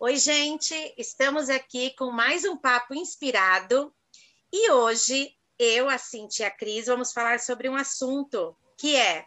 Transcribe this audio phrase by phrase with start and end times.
[0.00, 3.92] Oi, gente, estamos aqui com mais um papo inspirado
[4.52, 5.28] e hoje
[5.58, 9.24] eu, a Cintia a Cris vamos falar sobre um assunto que é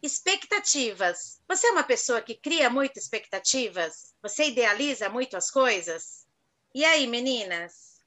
[0.00, 1.40] expectativas.
[1.48, 4.14] Você é uma pessoa que cria muitas expectativas?
[4.22, 6.24] Você idealiza muito as coisas?
[6.72, 7.98] E aí, meninas?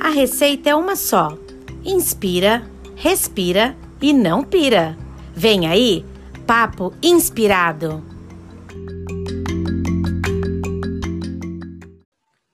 [0.00, 1.28] A receita é uma só:
[1.84, 4.98] inspira, respira e não pira.
[5.32, 6.04] Vem aí,
[6.46, 8.04] papo inspirado.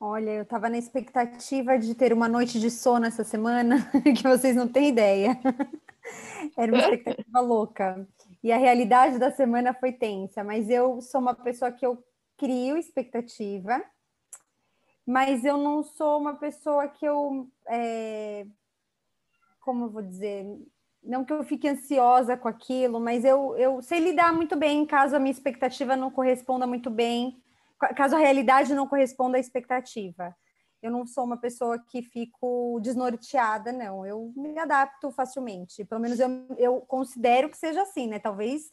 [0.00, 3.86] Olha, eu estava na expectativa de ter uma noite de sono essa semana,
[4.16, 5.38] que vocês não têm ideia.
[6.56, 8.08] Era uma expectativa louca.
[8.42, 12.02] E a realidade da semana foi tensa, mas eu sou uma pessoa que eu
[12.38, 13.84] crio expectativa,
[15.06, 17.46] mas eu não sou uma pessoa que eu.
[17.68, 18.46] É,
[19.60, 20.46] como eu vou dizer?
[21.02, 25.16] Não que eu fique ansiosa com aquilo, mas eu, eu sei lidar muito bem caso
[25.16, 27.42] a minha expectativa não corresponda muito bem,
[27.96, 30.34] caso a realidade não corresponda à expectativa
[30.82, 34.04] eu não sou uma pessoa que fico desnorteada, não.
[34.04, 35.84] Eu me adapto facilmente.
[35.84, 36.28] Pelo menos eu,
[36.58, 38.18] eu considero que seja assim, né?
[38.18, 38.68] Talvez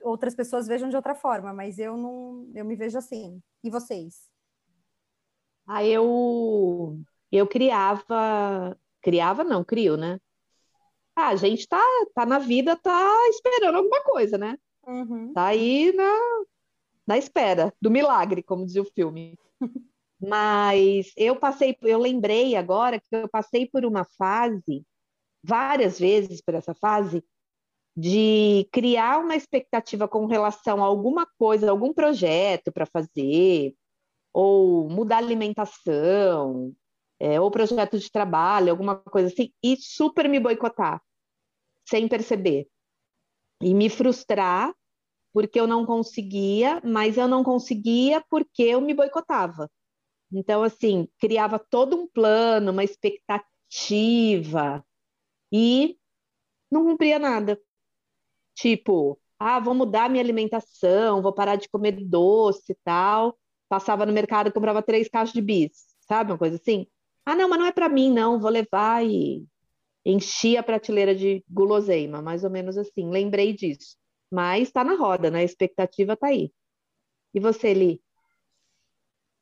[0.00, 3.42] outras pessoas vejam de outra forma, mas eu não, eu me vejo assim.
[3.62, 4.30] E vocês?
[5.66, 10.20] Ah, eu eu criava, criava não, crio, né?
[11.14, 14.56] Ah, a gente tá, tá na vida, tá esperando alguma coisa, né?
[14.86, 15.32] Uhum.
[15.32, 16.18] Tá aí na,
[17.06, 19.38] na espera do milagre, como dizia o filme.
[20.20, 24.84] Mas eu passei, eu lembrei agora que eu passei por uma fase,
[25.42, 27.24] várias vezes por essa fase,
[27.96, 33.74] de criar uma expectativa com relação a alguma coisa, algum projeto para fazer,
[34.32, 36.72] ou mudar a alimentação,
[37.22, 41.00] é, ou projeto de trabalho, alguma coisa assim, e super me boicotar,
[41.88, 42.66] sem perceber.
[43.62, 44.74] E me frustrar
[45.32, 49.70] porque eu não conseguia, mas eu não conseguia porque eu me boicotava.
[50.32, 54.84] Então, assim, criava todo um plano, uma expectativa
[55.52, 55.96] e
[56.70, 57.60] não cumpria nada.
[58.56, 63.38] Tipo, ah, vou mudar minha alimentação, vou parar de comer doce e tal.
[63.68, 66.32] Passava no mercado e comprava três caixas de bis, sabe?
[66.32, 66.88] Uma coisa assim.
[67.24, 68.40] Ah, não, mas não é para mim, não.
[68.40, 69.46] Vou levar e
[70.04, 73.08] enchi a prateleira de guloseima, mais ou menos assim.
[73.10, 73.96] Lembrei disso.
[74.30, 75.40] Mas está na roda, né?
[75.40, 76.52] A expectativa está aí.
[77.34, 78.02] E você, Li?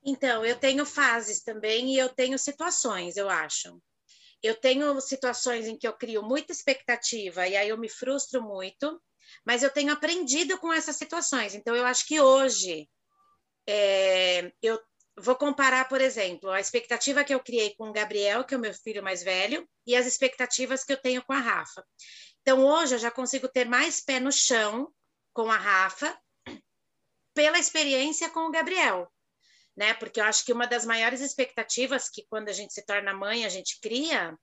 [0.05, 3.81] Então, eu tenho fases também e eu tenho situações, eu acho.
[4.43, 9.01] Eu tenho situações em que eu crio muita expectativa e aí eu me frustro muito,
[9.45, 11.55] mas eu tenho aprendido com essas situações.
[11.55, 12.89] Então, eu acho que hoje
[13.67, 14.81] é, eu
[15.21, 18.61] vou comparar, por exemplo, a expectativa que eu criei com o Gabriel, que é o
[18.61, 21.85] meu filho mais velho, e as expectativas que eu tenho com a Rafa.
[22.43, 24.93] Então, hoje eu já consigo ter mais pé no chão
[25.33, 26.19] com a Rafa
[27.35, 29.11] pela experiência com o Gabriel
[29.81, 29.95] né?
[29.95, 33.47] Porque eu acho que uma das maiores expectativas que quando a gente se torna mãe,
[33.47, 34.39] a gente cria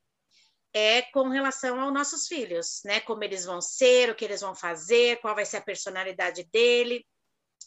[0.74, 3.00] é com relação aos nossos filhos, né?
[3.02, 7.06] Como eles vão ser, o que eles vão fazer, qual vai ser a personalidade dele.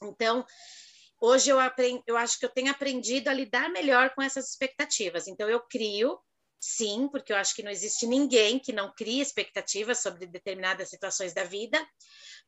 [0.03, 0.45] Então,
[1.21, 5.29] hoje eu aprendi, eu acho que eu tenho aprendido a lidar melhor com essas expectativas.
[5.29, 6.19] Então, eu crio,
[6.59, 11.35] sim, porque eu acho que não existe ninguém que não crie expectativas sobre determinadas situações
[11.35, 11.79] da vida.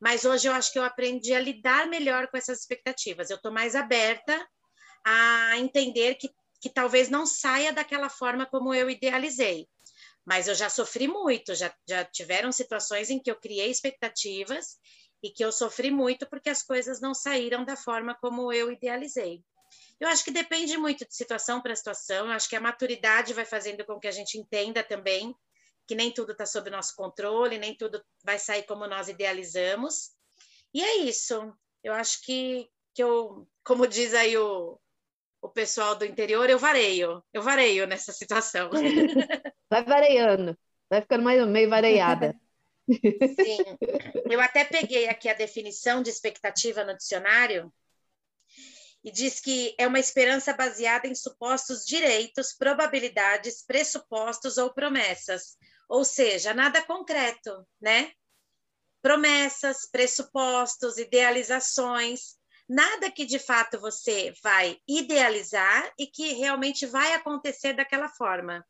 [0.00, 3.30] Mas hoje eu acho que eu aprendi a lidar melhor com essas expectativas.
[3.30, 4.48] Eu estou mais aberta
[5.04, 9.68] a entender que, que talvez não saia daquela forma como eu idealizei.
[10.24, 14.78] Mas eu já sofri muito, já, já tiveram situações em que eu criei expectativas
[15.22, 19.42] e que eu sofri muito porque as coisas não saíram da forma como eu idealizei.
[20.00, 23.44] Eu acho que depende muito de situação para situação, eu acho que a maturidade vai
[23.44, 25.34] fazendo com que a gente entenda também
[25.86, 30.10] que nem tudo está sob nosso controle, nem tudo vai sair como nós idealizamos.
[30.72, 31.52] E é isso.
[31.82, 34.78] Eu acho que, que eu, como diz aí o,
[35.42, 38.70] o pessoal do interior, eu vareio, eu vareio nessa situação.
[39.70, 40.54] Vai vareando,
[40.90, 42.36] vai ficando mais, meio vareada.
[42.88, 43.58] Sim,
[44.30, 47.72] eu até peguei aqui a definição de expectativa no dicionário
[49.04, 55.56] e diz que é uma esperança baseada em supostos direitos, probabilidades, pressupostos ou promessas,
[55.88, 58.12] ou seja, nada concreto, né?
[59.02, 62.36] Promessas, pressupostos, idealizações,
[62.68, 68.64] nada que de fato você vai idealizar e que realmente vai acontecer daquela forma.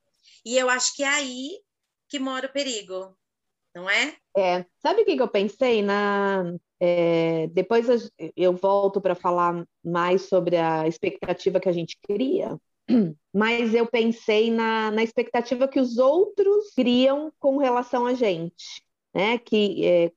[0.45, 1.61] E eu acho que é aí
[2.09, 3.17] que mora o perigo,
[3.75, 4.15] não é?
[4.37, 4.65] É.
[4.79, 5.83] Sabe o que, eu pensei?
[5.83, 12.59] Na, é, depois eu volto para falar mais sobre a expectativa que a gente cria,
[13.33, 18.83] mas eu pensei na, na expectativa que os outros criam com relação a gente,
[19.15, 19.39] né?
[19.39, 20.13] Que é,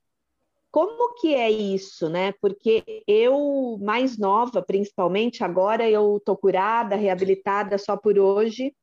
[0.70, 2.32] como que é isso, né?
[2.32, 8.74] Porque eu, mais nova, principalmente, agora eu tô curada, reabilitada só por hoje,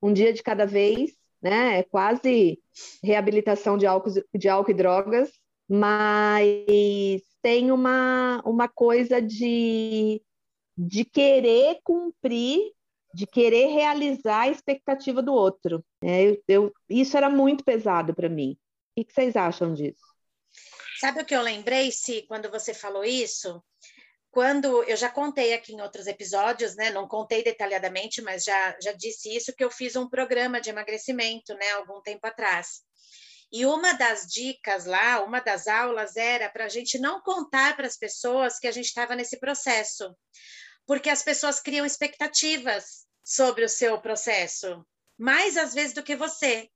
[0.00, 1.80] um dia de cada vez, né?
[1.80, 2.58] É quase
[3.02, 5.30] reabilitação de álcool, de álcool e drogas,
[5.68, 10.22] mas tem uma, uma coisa de,
[10.76, 12.72] de querer cumprir,
[13.12, 15.84] de querer realizar a expectativa do outro.
[16.02, 18.56] É, eu, eu, isso era muito pesado para mim.
[18.96, 20.00] O que vocês acham disso?
[21.00, 23.62] Sabe o que eu lembrei, Se quando você falou isso?
[24.32, 26.88] Quando eu já contei aqui em outros episódios, né?
[26.88, 31.52] Não contei detalhadamente, mas já, já disse isso que eu fiz um programa de emagrecimento,
[31.52, 31.70] né?
[31.72, 32.80] Algum tempo atrás.
[33.52, 37.86] E uma das dicas lá, uma das aulas era para a gente não contar para
[37.86, 40.16] as pessoas que a gente estava nesse processo,
[40.86, 44.82] porque as pessoas criam expectativas sobre o seu processo,
[45.18, 46.70] mais às vezes do que você.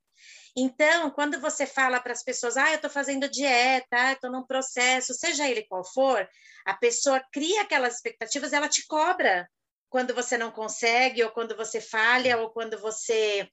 [0.59, 5.13] Então, quando você fala para as pessoas, ah, eu estou fazendo dieta, estou num processo,
[5.13, 6.27] seja ele qual for,
[6.65, 9.47] a pessoa cria aquelas expectativas, ela te cobra
[9.91, 13.49] quando você não consegue, ou quando você falha, ou quando você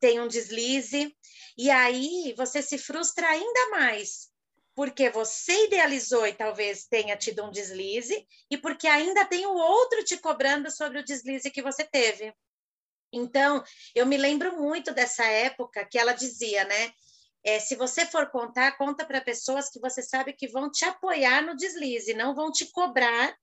[0.00, 1.16] tem um deslize.
[1.56, 4.28] E aí você se frustra ainda mais,
[4.74, 10.04] porque você idealizou e talvez tenha tido um deslize, e porque ainda tem o outro
[10.04, 12.34] te cobrando sobre o deslize que você teve.
[13.12, 13.62] Então,
[13.94, 16.92] eu me lembro muito dessa época que ela dizia, né?
[17.44, 21.42] É, se você for contar, conta para pessoas que você sabe que vão te apoiar
[21.42, 23.36] no deslize, não vão te cobrar.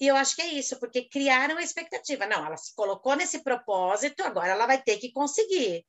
[0.00, 2.26] E eu acho que é isso, porque criaram a expectativa.
[2.26, 5.84] Não, ela se colocou nesse propósito, agora ela vai ter que conseguir.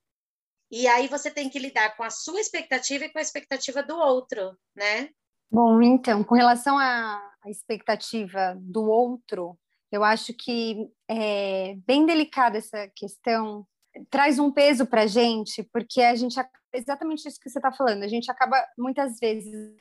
[0.70, 3.96] E aí você tem que lidar com a sua expectativa e com a expectativa do
[3.96, 5.10] outro, né?
[5.50, 9.58] Bom, então, com relação à expectativa do outro,
[9.90, 13.66] eu acho que é bem delicada essa questão,
[14.08, 16.38] traz um peso para a gente, porque a gente
[16.72, 19.74] exatamente isso que você está falando, a gente acaba muitas vezes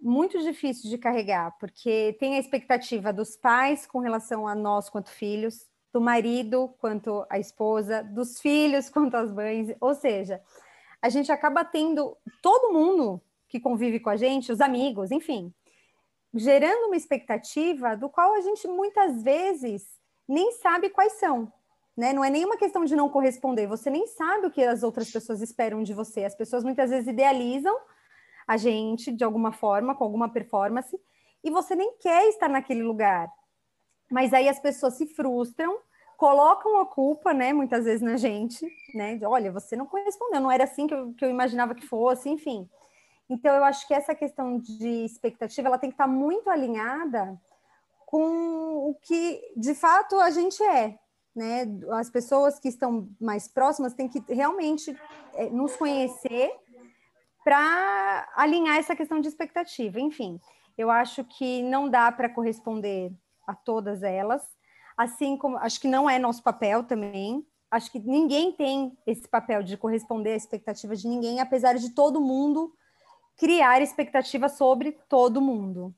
[0.00, 5.10] muito difícil de carregar, porque tem a expectativa dos pais com relação a nós quanto
[5.10, 10.40] filhos, do marido quanto a esposa, dos filhos quanto as mães, ou seja,
[11.02, 15.52] a gente acaba tendo todo mundo que convive com a gente, os amigos, enfim,
[16.34, 21.52] gerando uma expectativa do qual a gente muitas vezes nem sabe quais são.
[21.96, 22.12] Né?
[22.12, 25.40] Não é nenhuma questão de não corresponder, você nem sabe o que as outras pessoas
[25.40, 26.24] esperam de você.
[26.24, 27.76] As pessoas muitas vezes idealizam
[28.46, 30.98] a gente de alguma forma, com alguma performance,
[31.42, 33.28] e você nem quer estar naquele lugar.
[34.10, 35.78] Mas aí as pessoas se frustram,
[36.16, 39.16] colocam a culpa, né, muitas vezes na gente, né?
[39.16, 42.28] De, olha, você não correspondeu, não era assim que eu, que eu imaginava que fosse,
[42.28, 42.68] enfim.
[43.28, 47.38] Então, eu acho que essa questão de expectativa ela tem que estar muito alinhada
[48.06, 50.98] com o que de fato a gente é.
[51.36, 51.66] Né?
[51.92, 54.98] As pessoas que estão mais próximas têm que realmente
[55.34, 56.50] é, nos conhecer
[57.44, 60.00] para alinhar essa questão de expectativa.
[60.00, 60.40] Enfim,
[60.76, 63.12] eu acho que não dá para corresponder
[63.46, 64.42] a todas elas,
[64.96, 67.46] assim como acho que não é nosso papel também.
[67.70, 72.20] Acho que ninguém tem esse papel de corresponder à expectativa de ninguém, apesar de todo
[72.20, 72.72] mundo
[73.38, 75.94] criar expectativa sobre todo mundo.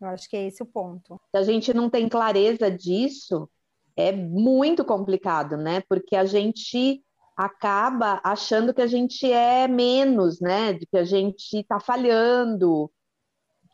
[0.00, 1.20] Eu acho que é esse o ponto.
[1.30, 3.50] Se a gente não tem clareza disso,
[3.96, 5.82] é muito complicado, né?
[5.88, 7.02] Porque a gente
[7.36, 10.74] acaba achando que a gente é menos, né?
[10.74, 12.90] De que a gente está falhando,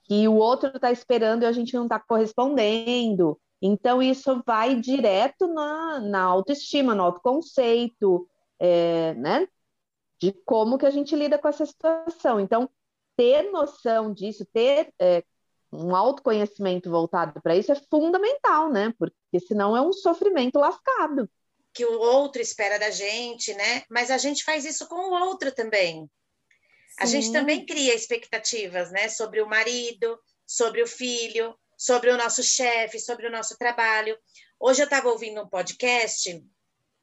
[0.04, 3.38] que o outro está esperando e a gente não está correspondendo.
[3.60, 9.46] Então, isso vai direto na, na autoestima, no autoconceito, é, né?
[10.20, 12.40] De como que a gente lida com essa situação.
[12.40, 12.68] Então,
[13.22, 15.22] ter noção disso, ter é,
[15.72, 18.92] um autoconhecimento voltado para isso é fundamental, né?
[18.98, 21.30] Porque senão é um sofrimento lascado.
[21.72, 23.84] Que o outro espera da gente, né?
[23.88, 26.02] Mas a gente faz isso com o outro também.
[26.02, 26.10] Sim.
[26.98, 29.08] A gente também cria expectativas, né?
[29.08, 34.18] Sobre o marido, sobre o filho, sobre o nosso chefe, sobre o nosso trabalho.
[34.58, 36.44] Hoje eu estava ouvindo um podcast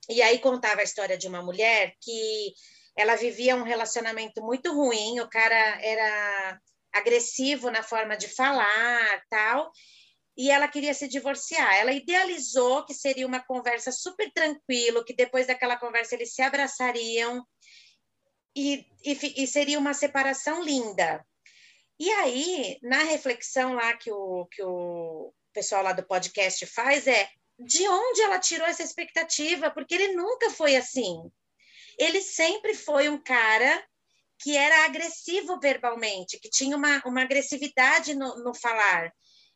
[0.10, 2.54] e aí contava a história de uma mulher que
[3.00, 6.60] ela vivia um relacionamento muito ruim, o cara era
[6.92, 9.72] agressivo na forma de falar, tal,
[10.36, 11.76] e ela queria se divorciar.
[11.76, 17.42] Ela idealizou que seria uma conversa super tranquilo, que depois daquela conversa eles se abraçariam
[18.54, 21.26] e, e, e seria uma separação linda.
[21.98, 27.30] E aí, na reflexão lá que o, que o pessoal lá do podcast faz é
[27.58, 31.32] de onde ela tirou essa expectativa, porque ele nunca foi assim
[32.00, 33.86] ele sempre foi um cara
[34.42, 39.14] que era agressivo verbalmente, que tinha uma, uma agressividade no, no falar.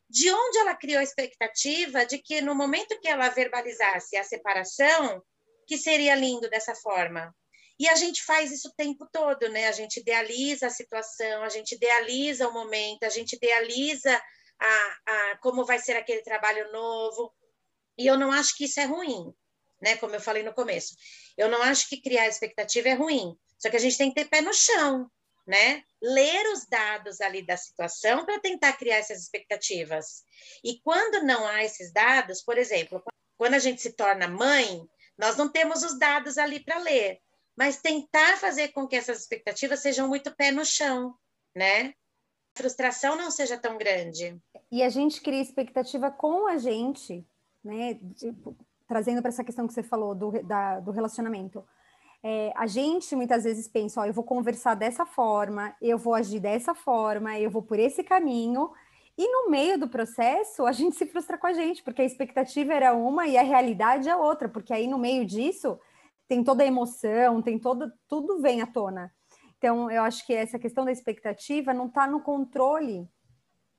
[0.09, 5.23] De onde ela criou a expectativa de que no momento que ela verbalizasse a separação,
[5.65, 7.33] que seria lindo dessa forma?
[7.79, 9.67] E a gente faz isso o tempo todo, né?
[9.67, 14.21] A gente idealiza a situação, a gente idealiza o momento, a gente idealiza
[14.59, 17.33] a, a, como vai ser aquele trabalho novo.
[17.97, 19.33] E eu não acho que isso é ruim,
[19.83, 19.97] né?
[19.97, 20.95] Como eu falei no começo.
[21.37, 23.37] Eu não acho que criar expectativa é ruim.
[23.59, 25.11] Só que a gente tem que ter pé no chão,
[25.45, 25.83] né?
[26.01, 30.23] Ler os dados ali da situação para tentar criar essas expectativas.
[30.63, 33.03] E quando não há esses dados, por exemplo,
[33.37, 34.87] quando a gente se torna mãe,
[35.17, 37.19] nós não temos os dados ali para ler,
[37.57, 41.13] mas tentar fazer com que essas expectativas sejam muito pé no chão,
[41.53, 41.93] né?
[42.55, 44.39] A frustração não seja tão grande.
[44.71, 47.25] E a gente cria expectativa com a gente,
[47.63, 47.99] né?
[48.15, 48.55] Tipo,
[48.87, 51.63] trazendo para essa questão que você falou do, da, do relacionamento.
[52.21, 56.39] É, a gente muitas vezes pensa, ó, eu vou conversar dessa forma, eu vou agir
[56.39, 58.71] dessa forma, eu vou por esse caminho,
[59.17, 62.73] e no meio do processo a gente se frustra com a gente, porque a expectativa
[62.73, 65.77] era uma e a realidade é outra, porque aí no meio disso
[66.27, 69.13] tem toda a emoção, tem todo, tudo vem à tona.
[69.57, 73.07] Então, eu acho que essa questão da expectativa não está no controle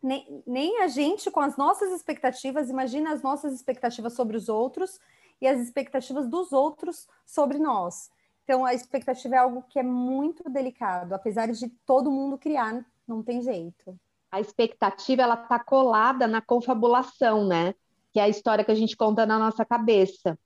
[0.05, 5.01] nem, nem a gente com as nossas expectativas, imagina as nossas expectativas sobre os outros
[5.41, 8.11] e as expectativas dos outros sobre nós.
[8.45, 13.23] Então, a expectativa é algo que é muito delicado, apesar de todo mundo criar, não
[13.23, 13.99] tem jeito.
[14.31, 17.75] A expectativa, ela está colada na confabulação, né?
[18.13, 20.39] Que é a história que a gente conta na nossa cabeça.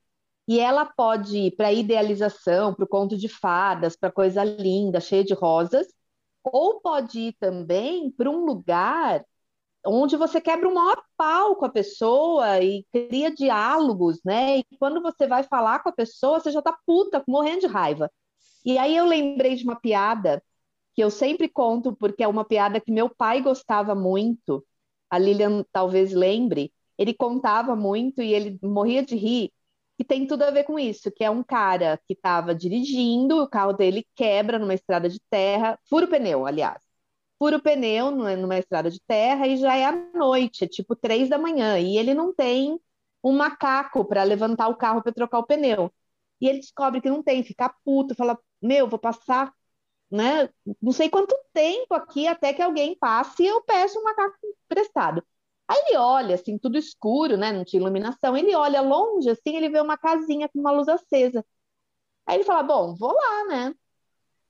[0.47, 5.01] E ela pode ir para a idealização, para o conto de fadas, para coisa linda,
[5.01, 5.89] cheia de rosas,
[6.45, 9.25] ou pode ir também para um lugar
[9.87, 14.59] onde você quebra o maior pau com a pessoa e cria diálogos, né?
[14.59, 18.11] E quando você vai falar com a pessoa, você já tá puta, morrendo de raiva.
[18.65, 20.43] E aí eu lembrei de uma piada
[20.95, 24.65] que eu sempre conto, porque é uma piada que meu pai gostava muito.
[25.11, 26.73] A Lilian talvez lembre.
[26.99, 29.53] Ele contava muito e ele morria de rir.
[29.99, 33.49] E tem tudo a ver com isso, que é um cara que estava dirigindo, o
[33.49, 36.88] carro dele quebra numa estrada de terra, fura o pneu, aliás
[37.39, 41.29] fura o pneu numa estrada de terra e já é à noite, é tipo três
[41.29, 42.79] da manhã, e ele não tem
[43.23, 45.93] um macaco para levantar o carro para trocar o pneu.
[46.41, 49.53] E ele descobre que não tem, fica puto, fala: Meu, vou passar,
[50.11, 50.49] né?
[50.83, 55.25] Não sei quanto tempo aqui até que alguém passe e eu peço um macaco emprestado.
[55.69, 57.53] Aí ele olha, assim, tudo escuro, né?
[57.53, 58.37] Não tinha iluminação.
[58.37, 61.45] Ele olha longe, assim, ele vê uma casinha com uma luz acesa.
[62.27, 63.75] Aí ele fala: Bom, vou lá, né?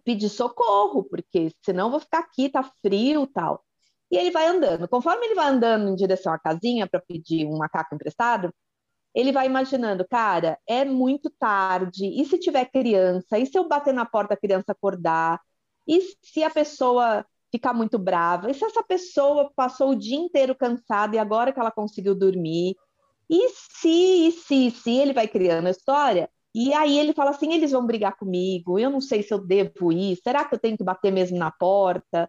[0.09, 3.63] Pedir socorro, porque senão vou ficar aqui, tá frio tal.
[4.11, 4.89] E ele vai andando.
[4.89, 8.51] Conforme ele vai andando em direção à casinha para pedir um macaco emprestado,
[9.15, 13.39] ele vai imaginando, cara, é muito tarde, e se tiver criança?
[13.39, 15.39] E se eu bater na porta a criança acordar?
[15.87, 18.51] E se a pessoa ficar muito brava?
[18.51, 22.77] E se essa pessoa passou o dia inteiro cansada e agora que ela conseguiu dormir?
[23.29, 27.31] E se, e se, e se ele vai criando a história, e aí ele fala
[27.31, 30.59] assim: eles vão brigar comigo, eu não sei se eu devo ir, será que eu
[30.59, 32.29] tenho que bater mesmo na porta?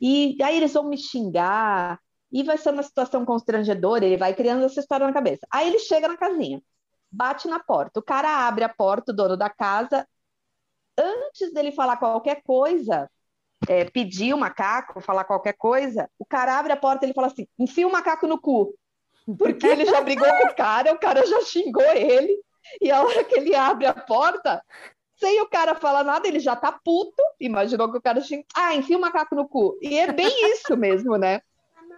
[0.00, 2.00] E aí eles vão me xingar,
[2.32, 5.46] e vai ser uma situação constrangedora, ele vai criando essa história na cabeça.
[5.48, 6.60] Aí ele chega na casinha,
[7.08, 10.04] bate na porta, o cara abre a porta, o dono da casa,
[10.98, 13.08] antes dele falar qualquer coisa,
[13.68, 17.28] é, pedir o macaco, falar qualquer coisa, o cara abre a porta e ele fala
[17.28, 18.74] assim: enfia o macaco no cu.
[19.38, 22.42] Porque ele já brigou com o cara, o cara já xingou ele.
[22.80, 24.62] E a hora que ele abre a porta,
[25.16, 27.22] sem o cara falar nada, ele já tá puto.
[27.40, 28.44] Imaginou que o cara tinha.
[28.54, 29.78] Ah, enfia o macaco no cu.
[29.82, 31.40] E é bem isso mesmo, né?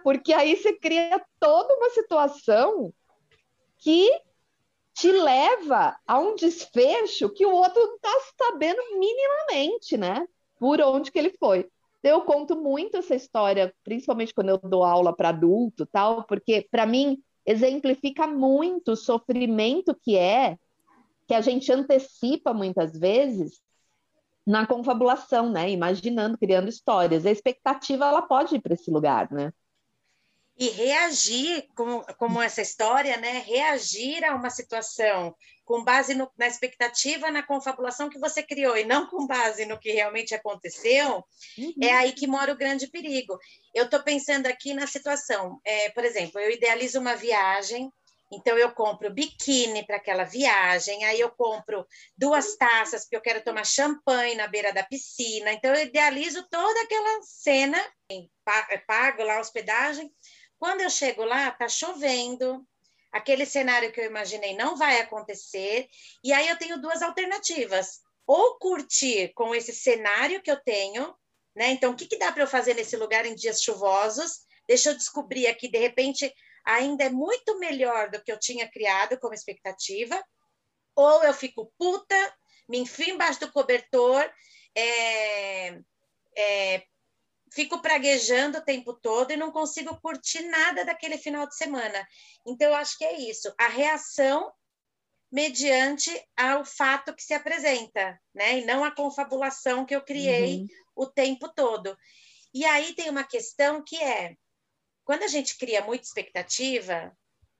[0.03, 2.91] Porque aí você cria toda uma situação
[3.77, 4.09] que
[4.93, 10.27] te leva a um desfecho que o outro não tá sabendo minimamente, né?
[10.59, 11.69] Por onde que ele foi.
[12.03, 16.85] Eu conto muito essa história, principalmente quando eu dou aula para adulto, tal, porque para
[16.85, 20.57] mim exemplifica muito o sofrimento que é,
[21.27, 23.61] que a gente antecipa muitas vezes
[24.45, 25.69] na confabulação, né?
[25.69, 27.25] Imaginando, criando histórias.
[27.25, 29.53] A expectativa ela pode ir para esse lugar, né?
[30.61, 33.39] E reagir, como, como essa história, né?
[33.39, 38.83] Reagir a uma situação com base no, na expectativa, na confabulação que você criou, e
[38.83, 41.25] não com base no que realmente aconteceu,
[41.57, 41.73] uhum.
[41.81, 43.39] é aí que mora o grande perigo.
[43.73, 47.91] Eu estou pensando aqui na situação, é, por exemplo, eu idealizo uma viagem,
[48.31, 53.43] então eu compro biquíni para aquela viagem, aí eu compro duas taças porque eu quero
[53.43, 55.51] tomar champanhe na beira da piscina.
[55.51, 57.77] Então eu idealizo toda aquela cena,
[58.87, 60.09] pago lá a hospedagem.
[60.61, 62.63] Quando eu chego lá, tá chovendo,
[63.11, 65.89] aquele cenário que eu imaginei não vai acontecer,
[66.23, 67.99] e aí eu tenho duas alternativas.
[68.27, 71.15] Ou curtir com esse cenário que eu tenho,
[71.55, 71.71] né?
[71.71, 74.41] Então, o que, que dá para eu fazer nesse lugar em dias chuvosos?
[74.67, 76.31] Deixa eu descobrir aqui, de repente,
[76.63, 80.23] ainda é muito melhor do que eu tinha criado como expectativa,
[80.95, 82.35] ou eu fico puta,
[82.69, 84.31] me enfio embaixo do cobertor,
[84.75, 85.79] é,
[86.37, 86.83] é,
[87.51, 92.07] fico praguejando o tempo todo e não consigo curtir nada daquele final de semana.
[92.47, 93.53] Então, eu acho que é isso.
[93.59, 94.51] A reação
[95.31, 98.59] mediante ao fato que se apresenta, né?
[98.59, 100.67] E não a confabulação que eu criei uhum.
[100.95, 101.97] o tempo todo.
[102.53, 104.35] E aí tem uma questão que é
[105.05, 107.15] quando a gente cria muita expectativa,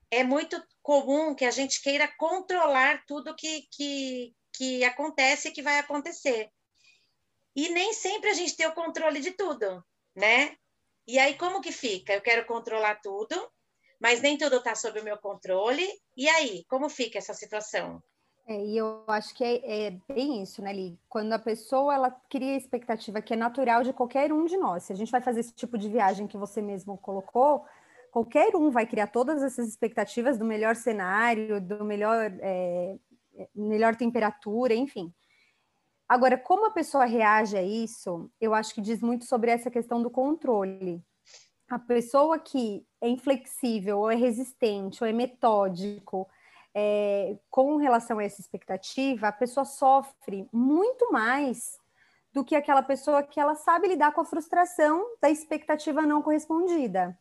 [0.09, 5.61] é muito comum que a gente queira controlar tudo que, que, que acontece e que
[5.61, 6.49] vai acontecer.
[7.55, 9.83] E nem sempre a gente tem o controle de tudo,
[10.15, 10.55] né?
[11.07, 12.13] E aí, como que fica?
[12.13, 13.35] Eu quero controlar tudo,
[13.99, 15.87] mas nem tudo está sob o meu controle.
[16.15, 18.01] E aí, como fica essa situação?
[18.47, 20.99] É, e eu acho que é, é, bem isso, né, Li?
[21.07, 24.83] Quando a pessoa ela cria a expectativa que é natural de qualquer um de nós.
[24.83, 27.65] Se a gente vai fazer esse tipo de viagem que você mesmo colocou,
[28.11, 32.97] qualquer um vai criar todas essas expectativas do melhor cenário, do melhor, é,
[33.55, 35.13] melhor temperatura, enfim.
[36.11, 40.03] Agora, como a pessoa reage a isso, eu acho que diz muito sobre essa questão
[40.03, 41.01] do controle.
[41.69, 46.27] A pessoa que é inflexível, ou é resistente, ou é metódico,
[46.75, 51.77] é, com relação a essa expectativa, a pessoa sofre muito mais
[52.33, 57.17] do que aquela pessoa que ela sabe lidar com a frustração da expectativa não correspondida.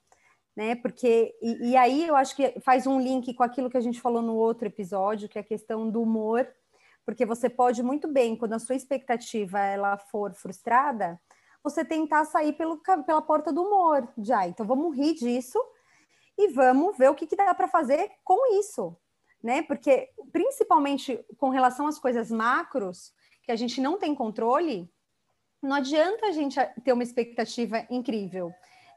[0.56, 0.74] Né?
[0.74, 4.00] Porque, e, e aí eu acho que faz um link com aquilo que a gente
[4.00, 6.44] falou no outro episódio, que é a questão do humor,
[7.04, 11.20] porque você pode muito bem, quando a sua expectativa ela for frustrada,
[11.62, 15.58] você tentar sair pelo, pela porta do humor, já, então vamos rir disso
[16.38, 18.96] e vamos ver o que, que dá para fazer com isso,
[19.42, 19.62] né?
[19.62, 24.90] Porque, principalmente com relação às coisas macros, que a gente não tem controle,
[25.62, 28.50] não adianta a gente ter uma expectativa incrível.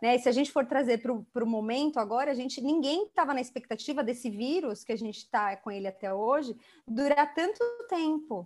[0.04, 0.18] Né?
[0.18, 3.40] E se a gente for trazer para o momento agora, a gente ninguém estava na
[3.40, 8.46] expectativa desse vírus que a gente está com ele até hoje durar tanto tempo.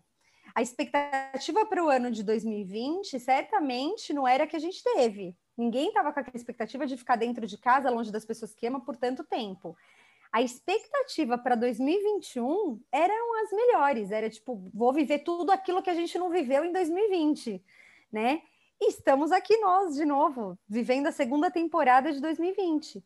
[0.53, 5.35] A expectativa para o ano de 2020 certamente não era que a gente teve.
[5.57, 8.79] Ninguém estava com aquela expectativa de ficar dentro de casa, longe das pessoas que ama,
[8.79, 9.75] por tanto tempo
[10.29, 15.95] a expectativa para 2021 eram as melhores, era tipo, vou viver tudo aquilo que a
[15.95, 17.63] gente não viveu em 2020,
[18.11, 18.41] né?
[18.81, 23.03] Estamos aqui nós de novo, vivendo a segunda temporada de 2020.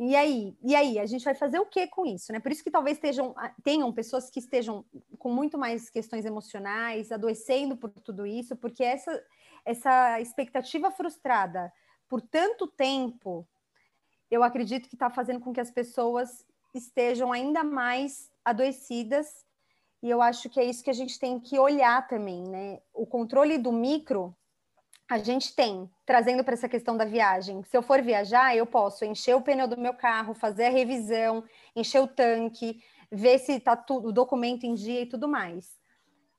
[0.00, 2.38] E aí, e aí, a gente vai fazer o que com isso, né?
[2.38, 4.84] Por isso que talvez estejam, tenham pessoas que estejam
[5.18, 9.22] com muito mais questões emocionais, adoecendo por tudo isso, porque essa,
[9.64, 11.72] essa expectativa frustrada
[12.08, 13.46] por tanto tempo
[14.30, 19.44] eu acredito que está fazendo com que as pessoas estejam ainda mais adoecidas.
[20.02, 22.80] E eu acho que é isso que a gente tem que olhar também, né?
[22.94, 24.36] O controle do micro
[25.08, 27.62] a gente tem, trazendo para essa questão da viagem.
[27.64, 31.42] Se eu for viajar, eu posso encher o pneu do meu carro, fazer a revisão,
[31.74, 35.78] encher o tanque, ver se está tudo, o documento em dia e tudo mais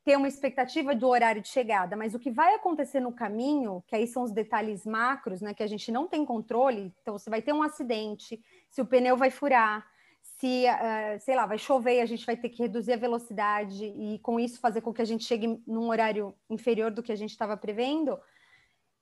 [0.09, 3.95] ter uma expectativa do horário de chegada, mas o que vai acontecer no caminho, que
[3.95, 7.43] aí são os detalhes macros, né, que a gente não tem controle, então você vai
[7.43, 9.85] ter um acidente, se o pneu vai furar,
[10.21, 13.85] se, uh, sei lá, vai chover e a gente vai ter que reduzir a velocidade
[13.85, 17.15] e com isso fazer com que a gente chegue num horário inferior do que a
[17.15, 18.17] gente estava prevendo.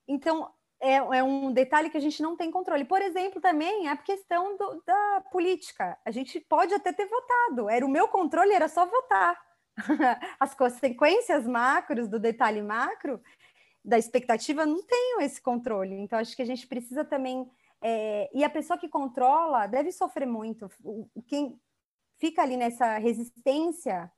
[0.07, 2.85] Então, é, é, um detalhe que a gente não tem controle.
[2.85, 5.97] Por exemplo, também a questão do, da política.
[6.05, 9.39] A gente pode até ter votado, era o meu controle, era só votar
[10.39, 13.21] as consequências macros do detalhe macro
[13.83, 15.95] da expectativa não tenham esse controle.
[15.95, 17.49] Então, acho que a gente precisa também.
[17.81, 20.69] É, e a pessoa que controla deve sofrer muito.
[21.27, 21.59] Quem
[22.19, 24.11] fica ali nessa resistência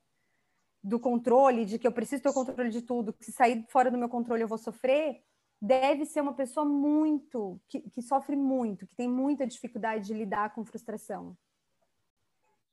[0.82, 3.90] do controle, de que eu preciso ter o controle de tudo, que se sair fora
[3.90, 5.22] do meu controle eu vou sofrer,
[5.60, 10.54] deve ser uma pessoa muito, que, que sofre muito, que tem muita dificuldade de lidar
[10.54, 11.36] com frustração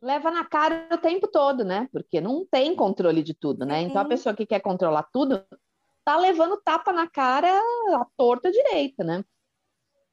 [0.02, 1.90] leva na cara o tempo todo, né?
[1.92, 3.82] Porque não tem controle de tudo, né?
[3.82, 5.44] Então a pessoa que quer controlar tudo
[6.06, 9.24] tá levando tapa na cara a torta direita, né?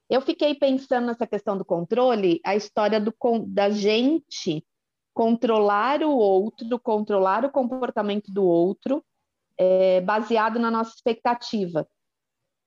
[0.08, 3.14] Eu fiquei pensando nessa questão do controle, a história do,
[3.46, 4.64] da gente
[5.12, 9.04] controlar o outro, controlar o comportamento do outro,
[9.56, 11.87] é, baseado na nossa expectativa,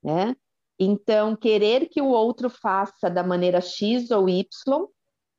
[0.02, 0.34] né?
[0.78, 4.46] Então, querer que o outro faça da maneira X ou Y,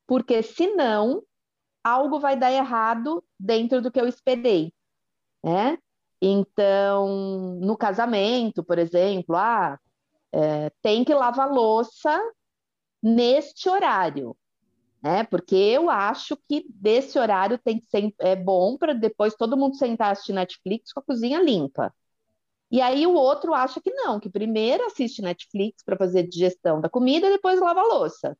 [0.05, 1.23] porque senão
[1.83, 4.73] algo vai dar errado dentro do que eu esperei,
[5.43, 5.77] né?
[6.21, 9.79] Então, no casamento, por exemplo, ah,
[10.31, 12.19] é, tem que lavar louça
[13.01, 14.35] neste horário,
[15.01, 15.23] né?
[15.23, 19.75] Porque eu acho que desse horário tem que ser é bom para depois todo mundo
[19.77, 21.93] sentar assistir Netflix com a cozinha limpa.
[22.71, 26.89] E aí o outro acha que não, que primeiro assiste Netflix para fazer digestão da
[26.89, 28.37] comida depois lava a louça.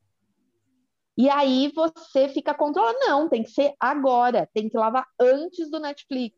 [1.17, 2.97] E aí você fica controlando.
[3.01, 6.37] Não, tem que ser agora, tem que lavar antes do Netflix.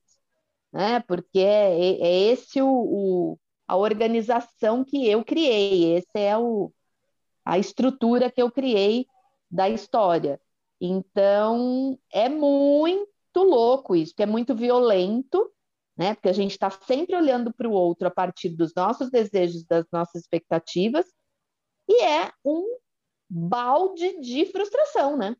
[0.71, 0.99] né?
[1.01, 6.71] Porque é, é, é esse o, o, a organização que eu criei, esse é o,
[7.45, 9.07] a estrutura que eu criei
[9.49, 10.39] da história.
[10.79, 15.51] Então, é muito louco isso, é muito violento,
[16.01, 16.15] né?
[16.15, 19.85] Porque a gente está sempre olhando para o outro a partir dos nossos desejos, das
[19.91, 21.05] nossas expectativas,
[21.87, 22.65] e é um
[23.29, 25.35] balde de frustração, né?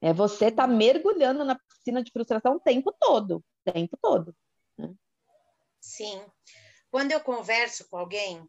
[0.00, 4.34] É você tá mergulhando na piscina de frustração o tempo todo, o tempo todo.
[4.78, 4.94] Né?
[5.78, 6.24] Sim.
[6.90, 8.48] Quando eu converso com alguém,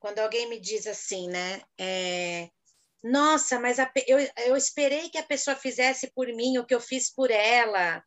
[0.00, 1.60] quando alguém me diz assim, né?
[1.78, 2.48] É,
[3.04, 6.80] Nossa, mas a, eu, eu esperei que a pessoa fizesse por mim o que eu
[6.80, 8.02] fiz por ela,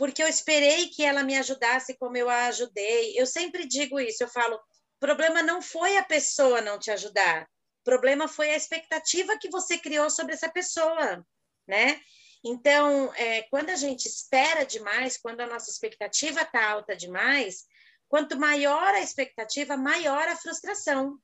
[0.00, 3.12] porque eu esperei que ela me ajudasse como eu a ajudei.
[3.20, 4.58] Eu sempre digo isso, eu falo,
[4.98, 7.46] problema não foi a pessoa não te ajudar,
[7.84, 11.22] problema foi a expectativa que você criou sobre essa pessoa,
[11.68, 12.00] né?
[12.42, 17.66] Então, é, quando a gente espera demais, quando a nossa expectativa está alta demais,
[18.08, 21.18] quanto maior a expectativa, maior a frustração.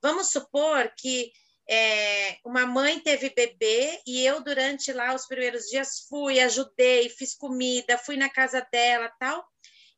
[0.00, 1.30] Vamos supor que
[1.68, 7.34] é, uma mãe teve bebê e eu, durante lá os primeiros dias, fui, ajudei, fiz
[7.34, 9.46] comida, fui na casa dela tal.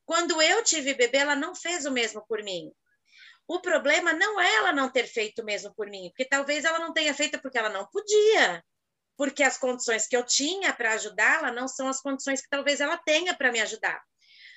[0.04, 2.70] Quando eu tive bebê, ela não fez o mesmo por mim.
[3.46, 6.92] O problema não é ela não ter feito mesmo por mim, porque talvez ela não
[6.92, 8.64] tenha feito porque ela não podia,
[9.16, 12.96] porque as condições que eu tinha para ajudá-la não são as condições que talvez ela
[12.96, 14.02] tenha para me ajudar.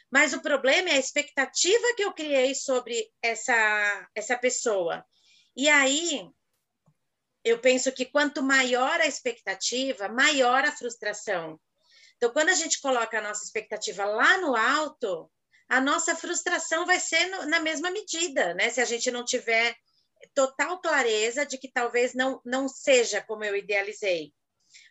[0.09, 5.05] Mas o problema é a expectativa que eu criei sobre essa, essa pessoa.
[5.53, 6.29] E aí,
[7.43, 11.59] eu penso que quanto maior a expectativa, maior a frustração.
[12.17, 15.29] Então, quando a gente coloca a nossa expectativa lá no alto,
[15.69, 18.69] a nossa frustração vai ser no, na mesma medida, né?
[18.69, 19.75] Se a gente não tiver
[20.33, 24.33] total clareza de que talvez não, não seja como eu idealizei.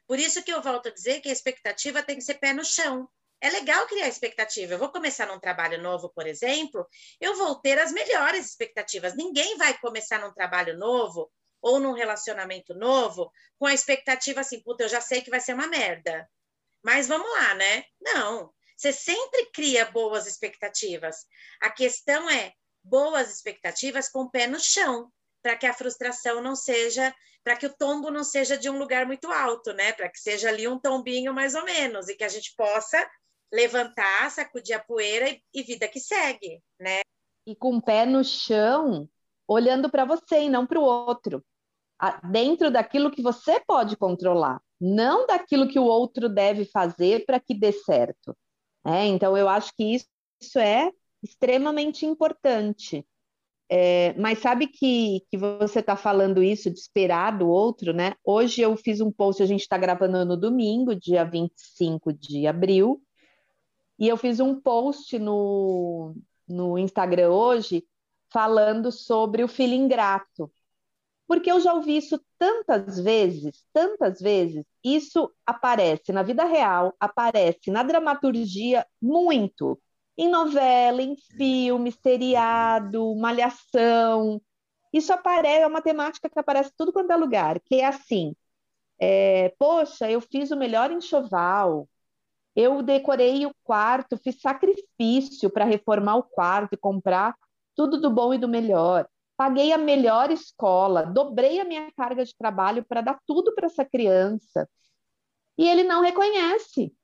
[0.07, 2.65] Por isso que eu volto a dizer que a expectativa tem que ser pé no
[2.65, 3.09] chão.
[3.41, 4.75] É legal criar expectativa.
[4.75, 6.87] Eu vou começar num trabalho novo, por exemplo,
[7.21, 9.15] eu vou ter as melhores expectativas.
[9.15, 14.85] Ninguém vai começar num trabalho novo ou num relacionamento novo com a expectativa assim, puta,
[14.85, 16.29] eu já sei que vai ser uma merda.
[16.85, 17.85] Mas vamos lá, né?
[18.01, 18.53] Não.
[18.77, 21.27] Você sempre cria boas expectativas.
[21.61, 22.53] A questão é
[22.85, 25.11] boas expectativas com o pé no chão,
[25.42, 29.07] para que a frustração não seja, para que o tombo não seja de um lugar
[29.07, 29.92] muito alto, né?
[29.92, 33.09] Para que seja ali um tombinho mais ou menos e que a gente possa
[33.53, 37.01] levantar, sacudir a poeira e, e vida que segue, né?
[37.47, 39.09] E com o pé no chão,
[39.47, 41.45] olhando para você e não para o outro,
[42.31, 47.55] dentro daquilo que você pode controlar, não daquilo que o outro deve fazer para que
[47.55, 48.37] dê certo.
[48.85, 50.07] É, então, eu acho que isso,
[50.41, 50.91] isso é
[51.23, 53.05] extremamente importante.
[53.69, 58.15] É, mas sabe que, que você está falando isso de esperar do outro, né?
[58.25, 63.03] Hoje eu fiz um post, a gente está gravando no domingo, dia 25 de abril,
[63.99, 66.15] e eu fiz um post no,
[66.47, 67.85] no Instagram hoje
[68.33, 70.51] falando sobre o filho ingrato.
[71.27, 74.65] Porque eu já ouvi isso tantas vezes, tantas vezes.
[74.85, 79.81] Isso aparece na vida real, aparece na dramaturgia muito.
[80.17, 84.41] Em novela, em filme, seriado, malhação.
[84.93, 88.35] Isso aparece, é uma temática que aparece tudo quanto é lugar, que é assim.
[88.99, 91.89] É, Poxa, eu fiz o melhor enxoval,
[92.57, 97.35] eu decorei o quarto, fiz sacrifício para reformar o quarto e comprar
[97.77, 102.35] tudo do bom e do melhor paguei a melhor escola, dobrei a minha carga de
[102.37, 104.69] trabalho para dar tudo para essa criança.
[105.59, 106.95] E ele não reconhece.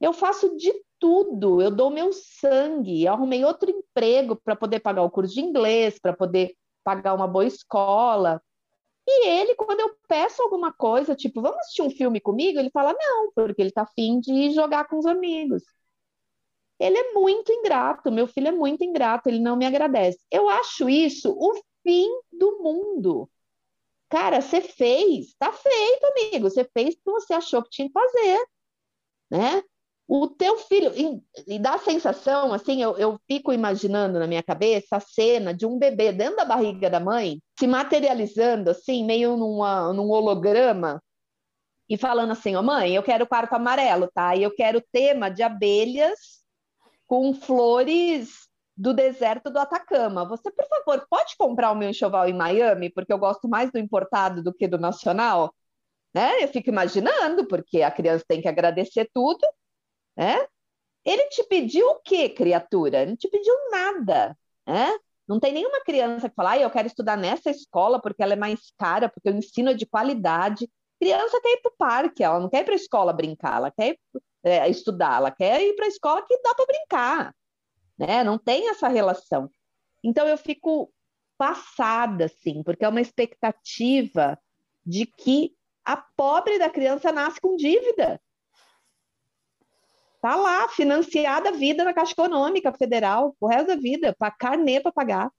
[0.00, 5.02] Eu faço de tudo, eu dou meu sangue, eu arrumei outro emprego para poder pagar
[5.02, 8.42] o curso de inglês, para poder pagar uma boa escola.
[9.06, 12.94] E ele, quando eu peço alguma coisa, tipo, vamos assistir um filme comigo, ele fala
[12.98, 15.62] não, porque ele está afim de jogar com os amigos.
[16.78, 20.18] Ele é muito ingrato, meu filho é muito ingrato, ele não me agradece.
[20.30, 23.30] Eu acho isso o fim do mundo.
[24.08, 26.50] Cara, você fez, tá feito, amigo.
[26.50, 28.46] Você fez o que você achou que tinha que fazer,
[29.30, 29.62] né?
[30.06, 34.42] O teu filho, e, e dá a sensação, assim, eu, eu fico imaginando na minha
[34.42, 39.36] cabeça a cena de um bebê dentro da barriga da mãe, se materializando, assim, meio
[39.36, 41.02] numa, num holograma,
[41.88, 44.36] e falando assim, ó, oh, mãe, eu quero quarto amarelo, tá?
[44.36, 46.43] E eu quero tema de abelhas
[47.06, 50.26] com flores do deserto do Atacama.
[50.26, 53.78] Você, por favor, pode comprar o meu enxoval em Miami, porque eu gosto mais do
[53.78, 55.54] importado do que do nacional?
[56.12, 56.42] Né?
[56.42, 59.46] Eu fico imaginando, porque a criança tem que agradecer tudo,
[60.16, 60.46] né?
[61.04, 63.02] Ele te pediu o quê, criatura?
[63.02, 64.36] Ele não te pediu nada,
[64.66, 64.96] né?
[65.26, 68.36] Não tem nenhuma criança que fala, ah, eu quero estudar nessa escola porque ela é
[68.36, 70.68] mais cara, porque o ensino é de qualidade.
[71.00, 73.70] Criança quer ir para o parque, ela não quer ir para a escola brincar, ela
[73.70, 74.00] quer ir
[74.44, 77.34] é, estudar, ela quer ir para a escola que dá para brincar,
[77.98, 78.22] né?
[78.22, 79.50] Não tem essa relação.
[80.02, 80.92] Então eu fico
[81.38, 84.38] passada, assim, porque é uma expectativa
[84.84, 85.54] de que
[85.84, 88.20] a pobre da criança nasce com dívida.
[90.20, 94.80] Tá lá, financiada a vida na Caixa Econômica Federal, o resto da vida, para carnê
[94.80, 95.30] para pagar.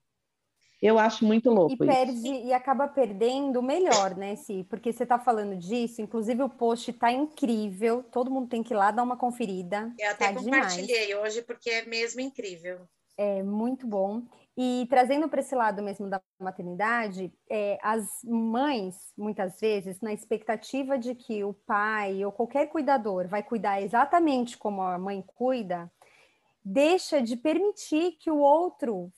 [0.81, 2.47] Eu acho muito louco e perde isso.
[2.47, 4.63] e acaba perdendo o melhor, né, Si?
[4.69, 8.77] Porque você está falando disso, inclusive o post está incrível, todo mundo tem que ir
[8.77, 9.93] lá dar uma conferida.
[9.99, 11.25] Eu até tá compartilhei demais.
[11.25, 12.81] hoje porque é mesmo incrível.
[13.17, 14.23] É muito bom.
[14.57, 20.97] E trazendo para esse lado mesmo da maternidade, é, as mães, muitas vezes, na expectativa
[20.97, 25.91] de que o pai ou qualquer cuidador vai cuidar exatamente como a mãe cuida,
[26.67, 29.13] deixa de permitir que o outro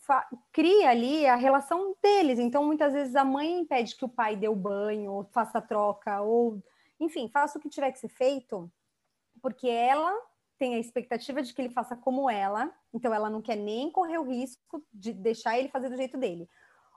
[0.52, 2.40] crie ali a relação deles.
[2.40, 5.62] Então, muitas vezes a mãe impede que o pai dê o banho, ou faça a
[5.62, 6.62] troca, ou,
[7.00, 8.70] enfim, faça o que tiver que ser feito,
[9.42, 10.14] porque ela
[10.60, 14.18] tem a expectativa de que ele faça como ela, então ela não quer nem correr
[14.18, 16.50] o risco de deixar ele fazer do jeito dele.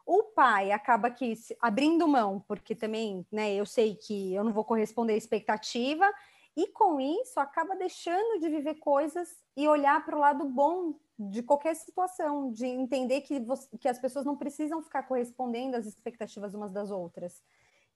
[0.05, 4.65] O pai acaba que abrindo mão, porque também, né, eu sei que eu não vou
[4.65, 6.11] corresponder à expectativa,
[6.57, 11.43] e com isso acaba deixando de viver coisas e olhar para o lado bom de
[11.43, 16.55] qualquer situação, de entender que, você, que as pessoas não precisam ficar correspondendo às expectativas
[16.55, 17.43] umas das outras,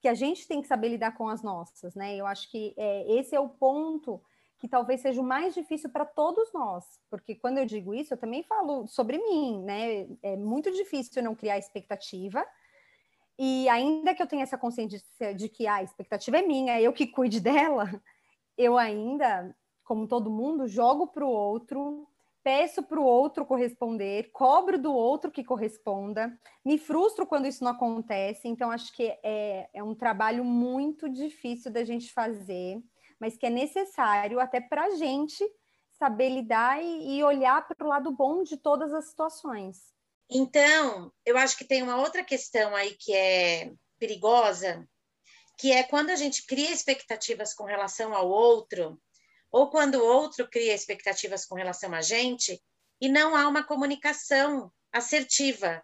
[0.00, 2.14] que a gente tem que saber lidar com as nossas, né?
[2.14, 4.20] Eu acho que é, esse é o ponto
[4.58, 8.18] que talvez seja o mais difícil para todos nós, porque quando eu digo isso, eu
[8.18, 10.06] também falo sobre mim, né?
[10.22, 12.46] É muito difícil não criar expectativa.
[13.38, 15.02] E ainda que eu tenha essa consciência
[15.34, 17.90] de que ah, a expectativa é minha, é eu que cuide dela,
[18.56, 22.08] eu ainda, como todo mundo, jogo para o outro,
[22.42, 27.72] peço para o outro corresponder, cobro do outro que corresponda, me frustro quando isso não
[27.72, 28.48] acontece.
[28.48, 32.82] Então, acho que é, é um trabalho muito difícil da gente fazer
[33.24, 35.42] mas que é necessário até para a gente
[35.98, 39.78] saber lidar e, e olhar para o lado bom de todas as situações.
[40.30, 44.86] Então, eu acho que tem uma outra questão aí que é perigosa,
[45.58, 49.00] que é quando a gente cria expectativas com relação ao outro,
[49.50, 52.60] ou quando o outro cria expectativas com relação a gente,
[53.00, 55.82] e não há uma comunicação assertiva,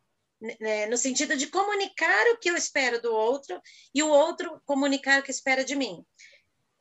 [0.58, 3.60] né, no sentido de comunicar o que eu espero do outro
[3.94, 6.04] e o outro comunicar o que espera de mim.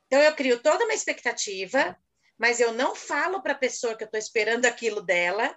[0.07, 1.95] Então, eu crio toda uma expectativa,
[2.37, 5.55] mas eu não falo para a pessoa que eu estou esperando aquilo dela,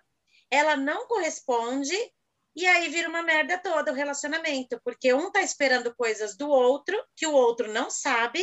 [0.51, 1.97] ela não corresponde,
[2.55, 6.97] e aí vira uma merda toda o relacionamento, porque um está esperando coisas do outro
[7.17, 8.43] que o outro não sabe,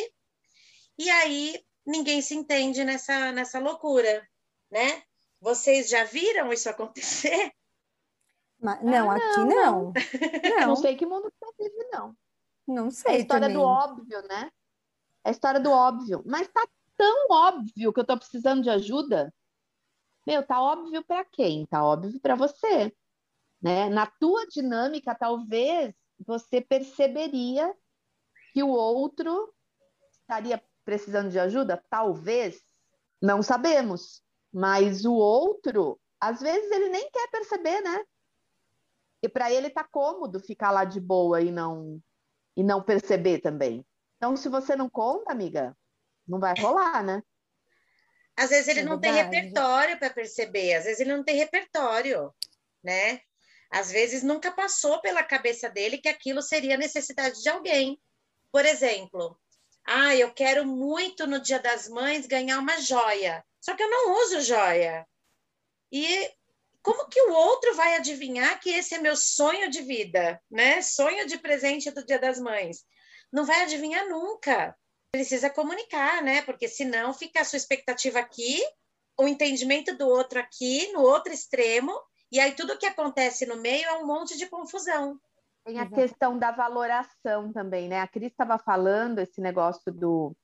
[0.97, 4.27] e aí ninguém se entende nessa, nessa loucura,
[4.71, 5.03] né?
[5.41, 7.51] Vocês já viram isso acontecer?
[8.59, 9.93] Mas, não, ah, aqui não.
[10.59, 10.67] Não.
[10.67, 10.75] não.
[10.75, 12.15] sei que mundo que você vive, não.
[12.67, 13.13] Não sei.
[13.13, 13.57] É a história também.
[13.57, 14.51] do óbvio, né?
[15.23, 16.21] É a história do óbvio.
[16.25, 16.67] Mas tá
[16.97, 19.33] tão óbvio que eu tô precisando de ajuda.
[20.27, 21.65] Meu, tá óbvio para quem?
[21.65, 22.93] Tá óbvio para você.
[23.61, 23.89] Né?
[23.89, 25.93] Na tua dinâmica, talvez
[26.25, 27.73] você perceberia
[28.53, 29.53] que o outro
[30.11, 31.83] estaria precisando de ajuda?
[31.89, 32.61] Talvez.
[33.21, 34.23] Não sabemos.
[34.51, 38.03] Mas o outro, às vezes, ele nem quer perceber, né?
[39.21, 42.01] E para ele tá cômodo ficar lá de boa e não
[42.55, 43.85] e não perceber também.
[44.17, 45.77] Então, se você não conta, amiga,
[46.27, 47.23] não vai rolar, né?
[48.35, 49.29] Às vezes ele é não verdade.
[49.29, 52.33] tem repertório para perceber, às vezes ele não tem repertório,
[52.83, 53.21] né?
[53.69, 58.01] Às vezes nunca passou pela cabeça dele que aquilo seria necessidade de alguém.
[58.51, 59.39] Por exemplo,
[59.85, 64.23] ah, eu quero muito no Dia das Mães ganhar uma joia, só que eu não
[64.23, 65.05] uso joia.
[65.91, 66.31] E
[66.81, 70.81] como que o outro vai adivinhar que esse é meu sonho de vida, né?
[70.81, 72.85] Sonho de presente do Dia das Mães
[73.31, 74.75] não vai adivinhar nunca.
[75.11, 76.41] Precisa comunicar, né?
[76.43, 78.61] Porque senão fica a sua expectativa aqui,
[79.17, 81.99] o entendimento do outro aqui, no outro extremo,
[82.31, 85.19] e aí tudo que acontece no meio é um monte de confusão.
[85.65, 87.99] Tem a questão da valoração também, né?
[87.99, 90.35] A Cris estava falando esse negócio do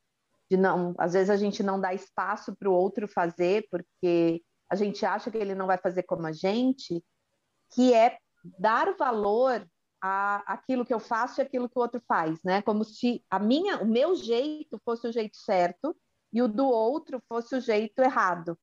[0.50, 4.76] de não, às vezes a gente não dá espaço para o outro fazer porque a
[4.76, 7.04] gente acha que ele não vai fazer como a gente,
[7.74, 8.18] que é
[8.60, 9.68] dar valor
[10.02, 12.62] a, aquilo que eu faço e aquilo que o outro faz, né?
[12.62, 15.96] Como se a minha, o meu jeito fosse o jeito certo
[16.32, 18.58] e o do outro fosse o jeito errado.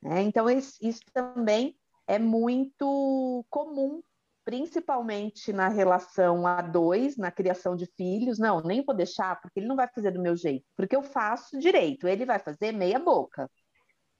[0.00, 0.22] Né?
[0.22, 4.02] Então, isso, isso também é muito comum,
[4.44, 8.38] principalmente na relação a dois, na criação de filhos.
[8.38, 11.58] Não, nem vou deixar, porque ele não vai fazer do meu jeito, porque eu faço
[11.58, 13.50] direito, ele vai fazer meia boca.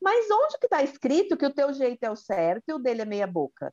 [0.00, 3.02] Mas onde que está escrito que o teu jeito é o certo e o dele
[3.02, 3.72] é meia boca?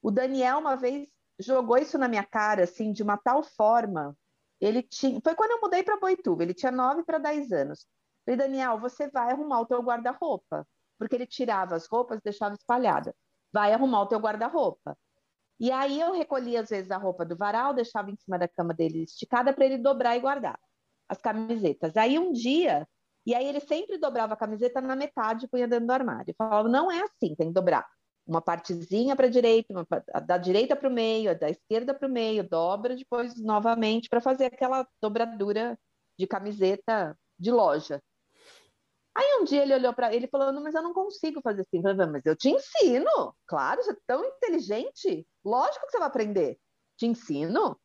[0.00, 4.16] O Daniel uma vez jogou isso na minha cara, assim, de uma tal forma.
[4.60, 5.20] Ele tinha.
[5.22, 7.86] Foi quando eu mudei para Boituva, ele tinha 9 para 10 anos.
[8.24, 10.66] Falei, Daniel, você vai arrumar o teu guarda-roupa.
[10.98, 13.14] Porque ele tirava as roupas deixava espalhada.
[13.52, 14.96] Vai arrumar o teu guarda-roupa.
[15.60, 18.74] E aí eu recolhia, às vezes, a roupa do varal, deixava em cima da cama
[18.74, 20.58] dele esticada para ele dobrar e guardar
[21.08, 21.96] as camisetas.
[21.96, 22.88] Aí um dia,
[23.26, 26.30] e aí ele sempre dobrava a camiseta na metade e punha dentro do armário.
[26.30, 27.86] Eu falava, não é assim, tem que dobrar
[28.26, 29.86] uma partezinha para a direita, uma,
[30.26, 34.46] da direita para o meio, da esquerda para o meio, dobra depois novamente para fazer
[34.46, 35.78] aquela dobradura
[36.18, 38.02] de camiseta de loja.
[39.14, 41.78] Aí um dia ele olhou para ele e falou: Mas eu não consigo fazer assim.
[41.78, 43.34] Eu falei, mas eu te ensino.
[43.46, 45.26] Claro, você é tão inteligente.
[45.44, 46.58] Lógico que você vai aprender.
[46.96, 47.78] Te ensino.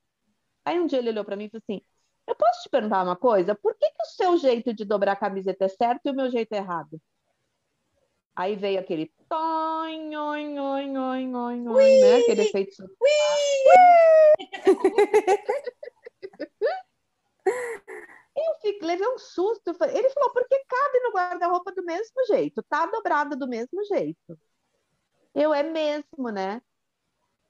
[0.65, 1.81] Aí um dia ele olhou para mim e falou assim:
[2.25, 3.55] Eu posso te perguntar uma coisa?
[3.55, 6.29] Por que, que o seu jeito de dobrar a camiseta é certo e o meu
[6.29, 7.01] jeito é errado?
[8.35, 12.17] Aí veio aquele toin, oin, oin, oin, oin, oin, né?
[12.17, 12.77] Aquele efeito.
[18.39, 19.69] eu fico, levei um susto.
[19.69, 24.39] Ele falou, porque cabe no guarda-roupa do mesmo jeito, tá dobrado do mesmo jeito.
[25.34, 26.62] Eu, é mesmo, né?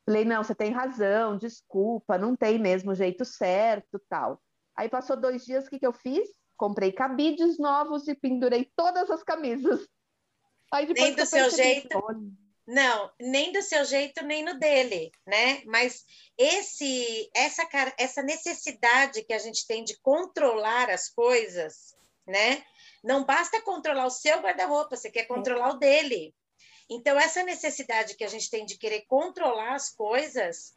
[0.05, 4.41] Falei, não, você tem razão, desculpa, não tem mesmo jeito certo, tal.
[4.75, 6.29] Aí passou dois dias, o que, que eu fiz?
[6.55, 9.87] Comprei cabides novos e pendurei todas as camisas
[10.93, 11.97] nem do seu jeito.
[12.67, 15.61] Não, nem do seu jeito, nem no dele, né?
[15.65, 16.03] Mas
[16.37, 17.65] esse, essa,
[17.97, 21.95] essa necessidade que a gente tem de controlar as coisas,
[22.27, 22.61] né?
[23.01, 26.35] Não basta controlar o seu guarda-roupa, você quer controlar o dele.
[26.89, 30.73] Então, essa necessidade que a gente tem de querer controlar as coisas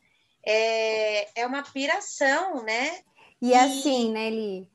[0.47, 3.01] é, é uma piração, né?
[3.43, 3.55] E, e...
[3.55, 4.71] assim, né, Eli?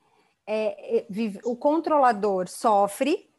[0.46, 1.06] É, é,
[1.46, 3.30] o controlador sofre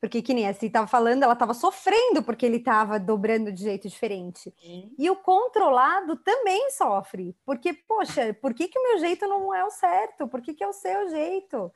[0.00, 3.86] porque, que nem assim estava falando, ela estava sofrendo porque ele estava dobrando de jeito
[3.86, 4.52] diferente.
[4.98, 7.36] E o controlado também sofre.
[7.44, 10.26] Porque, poxa, por que, que o meu jeito não é o certo?
[10.26, 11.70] Por que, que é o seu jeito?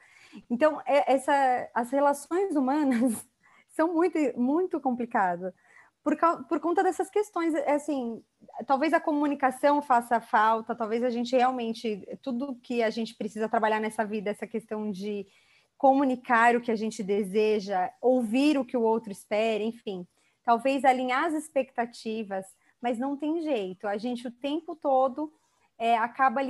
[0.48, 3.26] Então, é, essa, as relações humanas
[3.68, 5.52] são muito, muito complicadas.
[6.02, 6.16] Por,
[6.48, 8.22] por conta dessas questões, é assim,
[8.66, 13.80] talvez a comunicação faça falta, talvez a gente realmente, tudo que a gente precisa trabalhar
[13.80, 15.26] nessa vida, essa questão de
[15.84, 20.06] comunicar o que a gente deseja, ouvir o que o outro espera, enfim,
[20.42, 22.46] talvez alinhar as expectativas,
[22.80, 23.86] mas não tem jeito.
[23.86, 25.30] A gente o tempo todo
[25.76, 26.40] é, acaba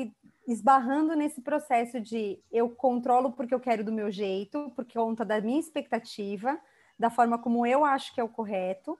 [0.47, 5.41] esbarrando nesse processo de eu controlo porque eu quero do meu jeito, por conta da
[5.41, 6.57] minha expectativa,
[6.97, 8.97] da forma como eu acho que é o correto.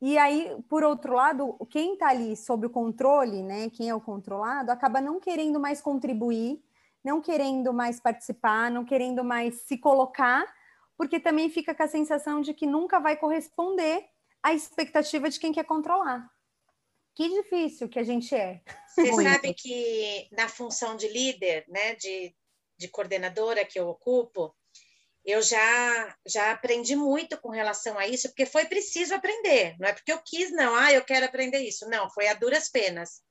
[0.00, 4.00] E aí, por outro lado, quem está ali sob o controle, né, quem é o
[4.00, 6.58] controlado, acaba não querendo mais contribuir
[7.04, 10.44] não querendo mais participar, não querendo mais se colocar,
[10.96, 14.04] porque também fica com a sensação de que nunca vai corresponder
[14.42, 16.30] à expectativa de quem quer controlar.
[17.14, 18.62] Que difícil que a gente é.
[18.94, 22.34] Você sabe que na função de líder, né, de,
[22.78, 24.54] de coordenadora que eu ocupo,
[25.24, 29.92] eu já já aprendi muito com relação a isso, porque foi preciso aprender, não é
[29.92, 33.22] porque eu quis, não, ah, eu quero aprender isso, não, foi a duras penas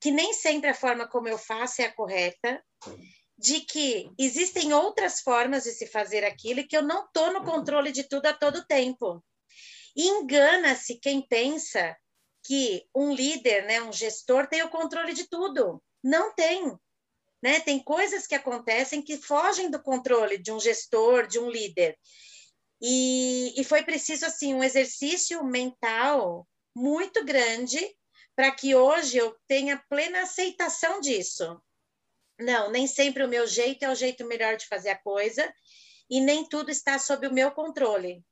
[0.00, 2.64] que nem sempre a forma como eu faço é a correta,
[3.38, 7.44] de que existem outras formas de se fazer aquilo e que eu não estou no
[7.44, 9.22] controle de tudo a todo tempo.
[9.96, 11.96] Engana-se quem pensa
[12.44, 15.82] que um líder, né, um gestor, tem o controle de tudo.
[16.02, 16.74] Não tem.
[17.42, 17.60] Né?
[17.60, 21.98] Tem coisas que acontecem que fogem do controle de um gestor, de um líder.
[22.80, 27.78] E, e foi preciso assim um exercício mental muito grande
[28.40, 31.62] para que hoje eu tenha plena aceitação disso.
[32.38, 35.52] Não, nem sempre o meu jeito é o jeito melhor de fazer a coisa
[36.08, 38.24] e nem tudo está sob o meu controle.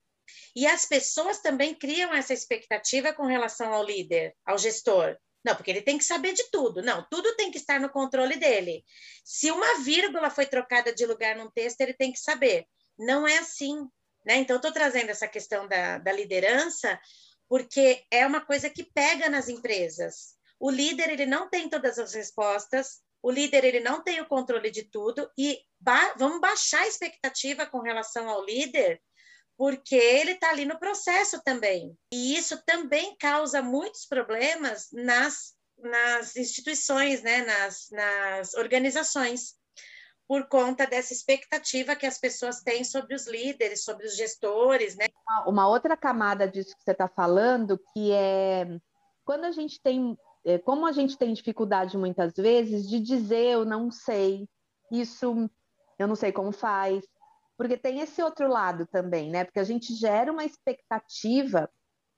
[0.56, 5.14] E as pessoas também criam essa expectativa com relação ao líder, ao gestor.
[5.44, 6.80] Não, porque ele tem que saber de tudo.
[6.80, 8.82] Não, tudo tem que estar no controle dele.
[9.22, 12.64] Se uma vírgula foi trocada de lugar num texto, ele tem que saber.
[12.98, 13.86] Não é assim.
[14.24, 14.36] Né?
[14.36, 16.98] Então, estou trazendo essa questão da, da liderança
[17.48, 20.36] porque é uma coisa que pega nas empresas.
[20.60, 24.70] O líder ele não tem todas as respostas, o líder ele não tem o controle
[24.70, 29.00] de tudo e ba vamos baixar a expectativa com relação ao líder,
[29.56, 31.96] porque ele está ali no processo também.
[32.12, 37.44] E isso também causa muitos problemas nas, nas instituições, né?
[37.44, 39.57] nas, nas organizações
[40.28, 45.06] por conta dessa expectativa que as pessoas têm sobre os líderes, sobre os gestores, né?
[45.46, 48.78] Uma outra camada disso que você está falando, que é
[49.24, 53.64] quando a gente tem, é, como a gente tem dificuldade muitas vezes de dizer eu
[53.64, 54.46] não sei,
[54.92, 55.50] isso
[55.98, 57.02] eu não sei como faz,
[57.56, 59.44] porque tem esse outro lado também, né?
[59.44, 61.70] Porque a gente gera uma expectativa,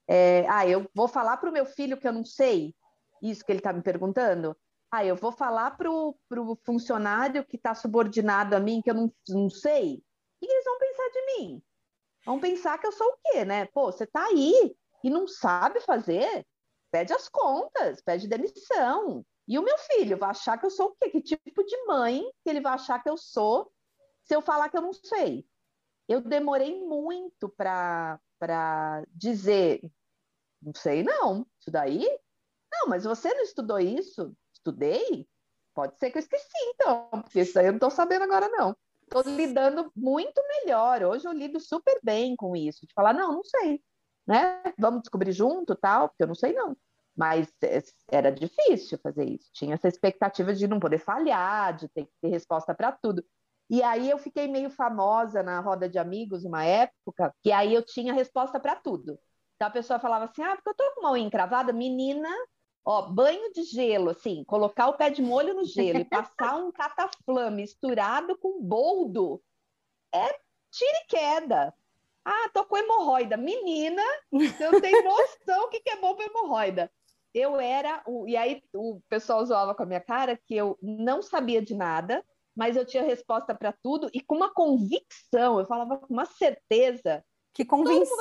[0.08, 2.74] é, ah, eu vou falar para o meu filho que eu não sei,
[3.22, 4.56] isso que ele está me perguntando,
[4.91, 9.12] ah, eu vou falar para o funcionário que está subordinado a mim, que eu não,
[9.28, 10.03] não sei.
[10.41, 11.62] que eles vão pensar de mim?
[12.26, 13.66] Vão pensar que eu sou o quê, né?
[13.66, 16.47] Pô, você tá aí e não sabe fazer?
[16.91, 19.24] Pede as contas, pede demissão.
[19.47, 21.11] E o meu filho vai achar que eu sou o quê?
[21.11, 23.72] Que tipo de mãe que ele vai achar que eu sou
[24.24, 25.47] se eu falar que eu não sei?
[26.09, 28.18] Eu demorei muito para
[29.09, 29.80] dizer,
[30.61, 32.07] não sei não, isso daí?
[32.72, 34.36] Não, mas você não estudou isso?
[34.61, 35.26] Estudei?
[35.74, 38.76] Pode ser que eu esqueci, então, porque isso aí eu não estou sabendo agora, não.
[39.02, 41.02] Estou lidando muito melhor.
[41.02, 42.86] Hoje eu lido super bem com isso.
[42.86, 43.82] De falar, não, não sei.
[44.26, 44.62] Né?
[44.78, 46.76] Vamos descobrir junto, tal, porque eu não sei, não.
[47.16, 49.50] Mas é, era difícil fazer isso.
[49.52, 53.24] Tinha essa expectativa de não poder falhar, de ter que ter resposta para tudo.
[53.68, 57.84] E aí eu fiquei meio famosa na roda de amigos uma época, que aí eu
[57.84, 59.18] tinha resposta para tudo.
[59.56, 62.28] Então a pessoa falava assim: ah, porque eu tô com uma unha encravada, menina,
[62.85, 66.72] ó, banho de gelo, assim, colocar o pé de molho no gelo e passar um
[66.72, 69.43] cataflã misturado com boldo,
[70.14, 70.39] é
[70.70, 71.74] tira e queda.
[72.24, 73.37] Ah, tô com hemorroida.
[73.37, 74.03] Menina,
[74.33, 76.91] eu tenho noção o que, que é bom para hemorroida.
[77.33, 81.22] Eu era, o, e aí o pessoal zoava com a minha cara que eu não
[81.22, 82.24] sabia de nada,
[82.55, 87.24] mas eu tinha resposta para tudo e com uma convicção, eu falava com uma certeza
[87.55, 88.07] que convencia.
[88.09, 88.20] Todo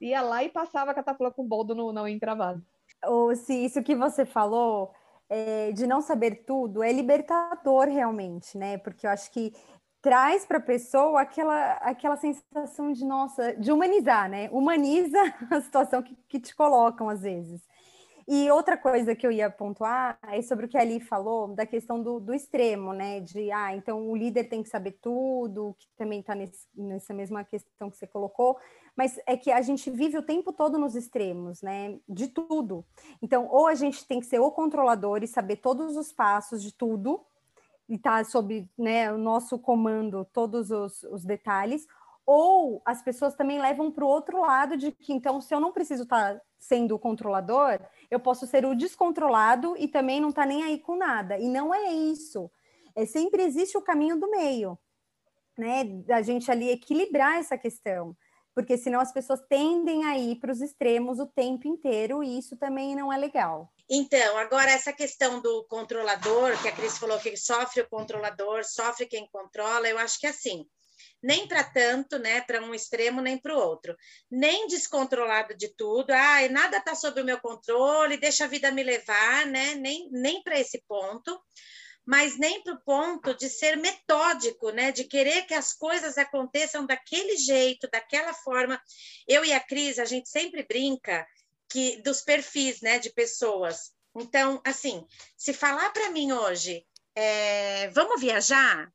[0.00, 2.64] Ia lá e passava a catapulta com boldo no não encravado.
[3.04, 4.92] Ou se isso que você falou
[5.28, 8.78] é, de não saber tudo é libertador realmente, né?
[8.78, 9.52] Porque eu acho que
[10.00, 14.48] traz para a pessoa aquela, aquela sensação de nossa, de humanizar, né?
[14.52, 15.18] Humaniza
[15.50, 17.60] a situação que, que te colocam às vezes.
[18.28, 21.64] E outra coisa que eu ia pontuar é sobre o que a Ali falou, da
[21.64, 23.20] questão do, do extremo, né?
[23.20, 26.34] De, ah, então o líder tem que saber tudo, que também está
[26.74, 28.58] nessa mesma questão que você colocou,
[28.96, 32.00] mas é que a gente vive o tempo todo nos extremos, né?
[32.08, 32.84] De tudo.
[33.22, 36.74] Então, ou a gente tem que ser o controlador e saber todos os passos de
[36.74, 37.24] tudo,
[37.88, 41.86] e estar tá sob né, o nosso comando todos os, os detalhes,
[42.26, 45.72] ou as pessoas também levam para o outro lado de que, então, se eu não
[45.72, 47.78] preciso estar tá sendo o controlador,
[48.10, 51.38] eu posso ser o descontrolado e também não estar tá nem aí com nada.
[51.38, 52.50] E não é isso.
[52.96, 54.76] É, sempre existe o caminho do meio,
[55.56, 55.84] né?
[55.84, 58.16] Da gente ali equilibrar essa questão.
[58.52, 62.56] Porque senão as pessoas tendem a ir para os extremos o tempo inteiro e isso
[62.56, 63.70] também não é legal.
[63.88, 69.06] Então, agora essa questão do controlador, que a Cris falou que sofre o controlador, sofre
[69.06, 70.66] quem controla, eu acho que é assim
[71.22, 73.96] nem para tanto, né, para um extremo nem para o outro,
[74.30, 78.82] nem descontrolado de tudo, ah, nada está sob o meu controle, deixa a vida me
[78.82, 81.40] levar, né, nem, nem para esse ponto,
[82.06, 86.86] mas nem para o ponto de ser metódico, né, de querer que as coisas aconteçam
[86.86, 88.80] daquele jeito, daquela forma.
[89.26, 91.26] Eu e a Cris, a gente sempre brinca
[91.68, 93.90] que dos perfis, né, de pessoas.
[94.14, 95.04] Então, assim,
[95.36, 98.88] se falar para mim hoje, é, vamos viajar?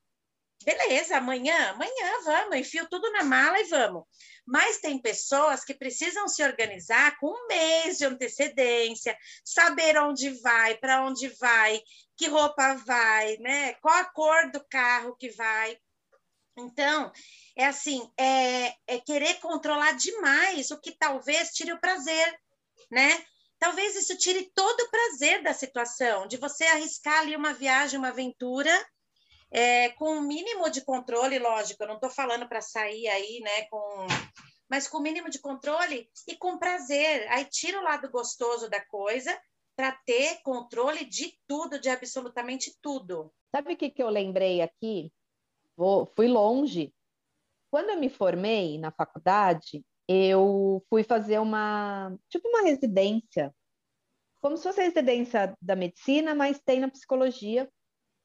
[0.63, 4.03] Beleza, amanhã, amanhã vamos, enfio tudo na mala e vamos.
[4.45, 10.77] Mas tem pessoas que precisam se organizar com um mês de antecedência, saber onde vai,
[10.77, 11.81] para onde vai,
[12.15, 13.73] que roupa vai, né?
[13.75, 15.77] Qual a cor do carro que vai.
[16.57, 17.11] Então,
[17.55, 22.39] é assim, é, é querer controlar demais o que talvez tire o prazer,
[22.91, 23.23] né?
[23.57, 28.09] Talvez isso tire todo o prazer da situação, de você arriscar ali uma viagem, uma
[28.09, 28.71] aventura,
[29.51, 33.63] é, com o mínimo de controle, lógico, eu não estou falando para sair aí, né,
[33.69, 34.07] com
[34.69, 37.27] mas com o mínimo de controle e com prazer.
[37.29, 39.37] Aí tira o lado gostoso da coisa
[39.75, 43.33] para ter controle de tudo, de absolutamente tudo.
[43.53, 45.11] Sabe o que, que eu lembrei aqui?
[45.75, 46.93] Vou, fui longe.
[47.69, 53.53] Quando eu me formei na faculdade, eu fui fazer uma, tipo uma residência,
[54.39, 57.69] como se fosse a residência da medicina, mas tem na psicologia,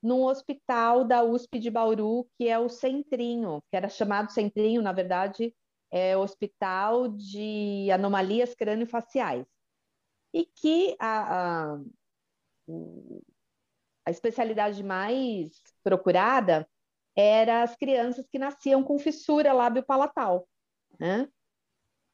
[0.06, 4.92] num hospital da USP de Bauru, que é o Centrinho, que era chamado Centrinho, na
[4.92, 5.52] verdade,
[5.90, 9.44] é Hospital de Anomalias Crâniofaciais.
[10.32, 11.80] E que a, a,
[14.06, 16.68] a especialidade mais procurada
[17.16, 20.46] era as crianças que nasciam com fissura lábio-palatal,
[21.00, 21.28] né?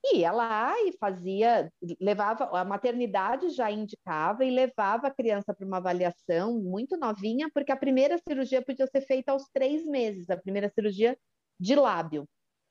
[0.05, 5.77] Ia lá e fazia, levava, a maternidade já indicava e levava a criança para uma
[5.77, 10.69] avaliação muito novinha, porque a primeira cirurgia podia ser feita aos três meses, a primeira
[10.69, 11.17] cirurgia
[11.59, 12.29] de lábio.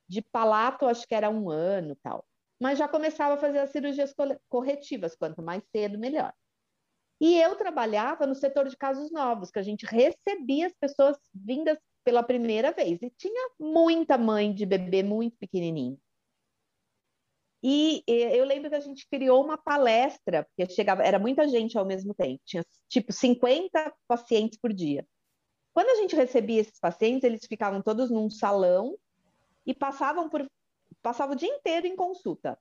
[0.09, 2.25] De palato, acho que era um ano tal.
[2.59, 4.13] Mas já começava a fazer as cirurgias
[4.49, 6.33] corretivas, quanto mais cedo, melhor.
[7.19, 11.77] E eu trabalhava no setor de casos novos, que a gente recebia as pessoas vindas
[12.03, 13.01] pela primeira vez.
[13.01, 15.97] E tinha muita mãe de bebê muito pequenininho.
[17.63, 21.85] E eu lembro que a gente criou uma palestra, porque chegava, era muita gente ao
[21.85, 25.05] mesmo tempo, tinha tipo 50 pacientes por dia.
[25.73, 28.97] Quando a gente recebia esses pacientes, eles ficavam todos num salão
[29.65, 30.45] e passavam por
[31.01, 32.57] passavam o dia inteiro em consulta.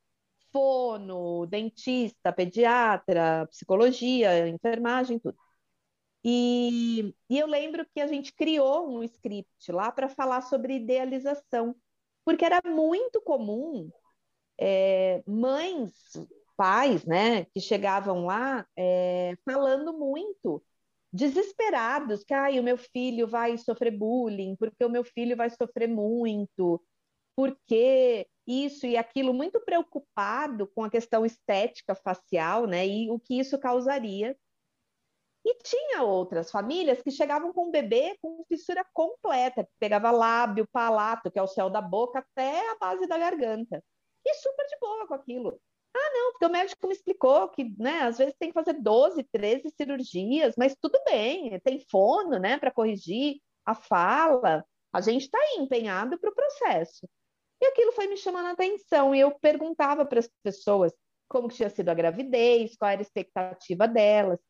[0.53, 5.37] Fono, dentista, pediatra, psicologia, enfermagem, tudo.
[6.25, 11.75] E, e eu lembro que a gente criou um script lá para falar sobre idealização,
[12.25, 13.91] porque era muito comum
[14.61, 15.93] é, mães,
[16.57, 20.63] pais, né, que chegavam lá é, falando muito,
[21.13, 25.89] desesperados, que ah, o meu filho vai sofrer bullying, porque o meu filho vai sofrer
[25.89, 26.83] muito,
[27.37, 33.39] porque isso e aquilo, muito preocupado com a questão estética facial, né, e o que
[33.41, 34.37] isso causaria
[35.45, 40.69] e tinha outras famílias que chegavam com o bebê com fissura completa, que pegava lábio,
[40.71, 43.83] palato, que é o céu da boca, até a base da garganta.
[44.25, 45.61] E super de boa com aquilo.
[45.95, 49.25] Ah, não, porque o médico me explicou que, né, às vezes tem que fazer 12,
[49.33, 54.65] 13 cirurgias, mas tudo bem, tem fono, né, para corrigir a fala.
[54.93, 57.09] A gente está empenhado para o processo.
[57.61, 60.93] E aquilo foi me chamando a atenção, e eu perguntava para as pessoas
[61.29, 64.41] como tinha sido a gravidez, qual era a expectativa delas.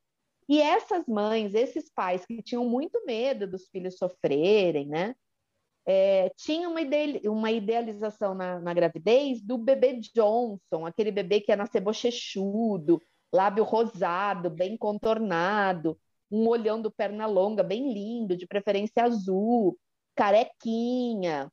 [0.48, 5.14] E essas mães, esses pais que tinham muito medo dos filhos sofrerem, né?
[5.86, 11.50] É, tinha uma, ide uma idealização na, na, gravidez do bebê Johnson, aquele bebê que
[11.50, 13.00] ia nascer bochechudo,
[13.32, 15.98] lábio rosado, bem contornado,
[16.30, 19.78] um olhão do perna longa, bem lindo, de preferência azul,
[20.14, 21.50] carequinha,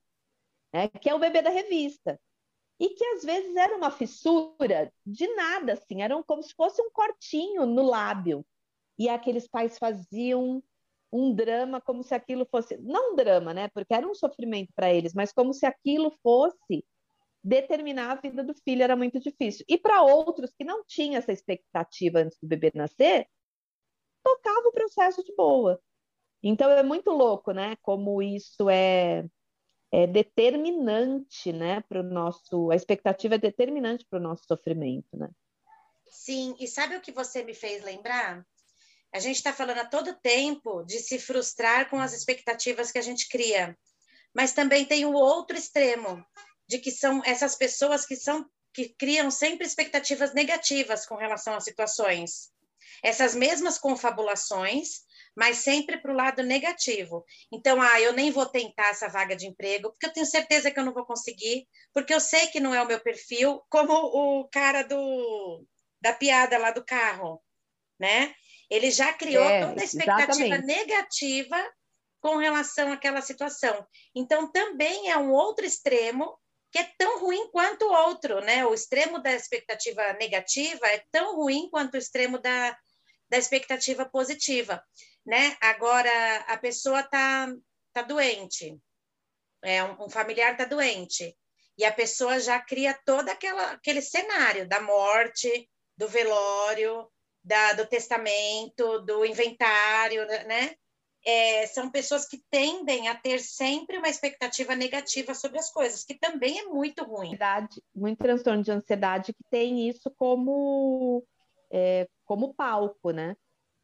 [0.73, 0.87] né?
[0.89, 2.19] que é o bebê da revista.
[2.79, 6.91] E que às vezes era uma fissura de nada, assim, era como se fosse um
[6.91, 8.45] cortinho no lábio
[8.97, 10.63] e aqueles pais faziam
[11.11, 13.69] um drama como se aquilo fosse não um drama, né?
[13.69, 16.85] Porque era um sofrimento para eles, mas como se aquilo fosse
[17.43, 19.65] determinar a vida do filho era muito difícil.
[19.69, 23.27] E para outros que não tinham essa expectativa antes do bebê nascer,
[24.23, 25.79] tocava o processo de boa.
[26.43, 27.77] Então é muito louco, né?
[27.81, 29.25] Como isso é,
[29.91, 31.81] é determinante, né?
[31.81, 35.29] Para o nosso, a expectativa é determinante para o nosso sofrimento, né?
[36.09, 36.55] Sim.
[36.59, 38.45] E sabe o que você me fez lembrar?
[39.13, 43.01] A gente está falando a todo tempo de se frustrar com as expectativas que a
[43.01, 43.77] gente cria,
[44.33, 46.23] mas também tem o outro extremo,
[46.67, 51.63] de que são essas pessoas que são que criam sempre expectativas negativas com relação às
[51.63, 52.51] situações.
[53.01, 55.01] Essas mesmas confabulações,
[55.35, 57.25] mas sempre para o lado negativo.
[57.51, 60.79] Então, ah, eu nem vou tentar essa vaga de emprego, porque eu tenho certeza que
[60.79, 64.47] eu não vou conseguir, porque eu sei que não é o meu perfil, como o
[64.49, 65.65] cara do
[65.99, 67.41] da piada lá do carro,
[67.99, 68.35] né?
[68.69, 70.65] Ele já criou é, toda a expectativa exatamente.
[70.65, 71.73] negativa
[72.19, 73.85] com relação àquela situação.
[74.13, 76.37] Então, também é um outro extremo
[76.71, 78.65] que é tão ruim quanto o outro, né?
[78.65, 82.77] O extremo da expectativa negativa é tão ruim quanto o extremo da,
[83.29, 84.83] da expectativa positiva,
[85.25, 85.55] né?
[85.61, 87.47] Agora, a pessoa tá,
[87.93, 88.77] tá doente,
[89.63, 91.35] é, um, um familiar tá doente,
[91.77, 97.07] e a pessoa já cria todo aquela, aquele cenário da morte, do velório,
[97.47, 100.75] da, do testamento, do inventário, né?
[101.25, 106.13] É, são pessoas que tendem a ter sempre uma expectativa negativa sobre as coisas, que
[106.13, 107.31] também é muito ruim.
[107.31, 111.23] Verdade, muito transtorno de ansiedade que tem isso como,
[111.71, 113.35] é, como palco, né?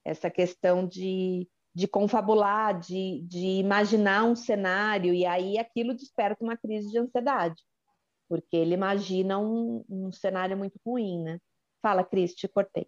[0.06, 6.58] Essa questão de, de confabular, de, de imaginar um cenário, e aí aquilo desperta uma
[6.58, 7.62] crise de ansiedade,
[8.30, 11.40] porque ele imagina um, um cenário muito ruim, né?
[11.82, 12.88] Fala, Cris, te cortei.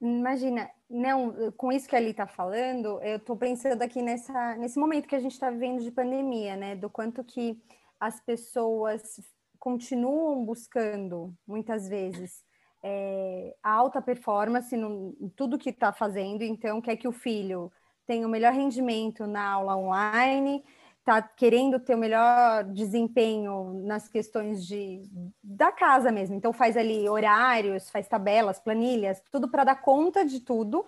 [0.00, 4.78] Imagina, não, com isso que a Ali está falando, eu estou pensando aqui nessa, nesse
[4.78, 6.76] momento que a gente está vivendo de pandemia, né?
[6.76, 7.58] Do quanto que
[7.98, 9.20] as pessoas
[9.58, 12.44] continuam buscando, muitas vezes,
[12.82, 17.72] é, a alta performance em tudo que está fazendo, então quer que o filho
[18.06, 20.62] tenha o melhor rendimento na aula online,
[21.06, 25.08] está querendo ter o melhor desempenho nas questões de,
[25.40, 26.34] da casa mesmo.
[26.34, 30.84] Então faz ali horários, faz tabelas, planilhas, tudo para dar conta de tudo.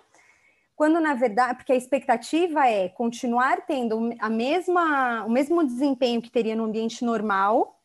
[0.75, 6.29] Quando na verdade, porque a expectativa é continuar tendo a mesma, o mesmo desempenho que
[6.29, 7.79] teria no ambiente normal,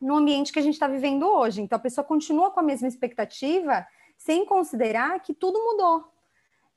[0.00, 1.60] no ambiente que a gente está vivendo hoje.
[1.60, 6.17] Então a pessoa continua com a mesma expectativa, sem considerar que tudo mudou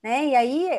[0.04, 0.28] né?
[0.28, 0.70] E aí,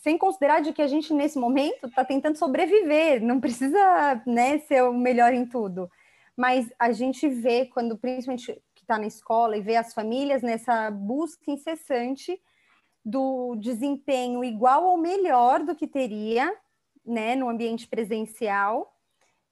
[0.00, 4.82] sem considerar de que a gente nesse momento está tentando sobreviver, não precisa, né, ser
[4.82, 5.88] o melhor em tudo.
[6.36, 10.90] Mas a gente vê quando, principalmente que está na escola e vê as famílias nessa
[10.90, 12.40] busca incessante
[13.04, 16.52] do desempenho igual ou melhor do que teria,
[17.04, 18.93] né, no ambiente presencial,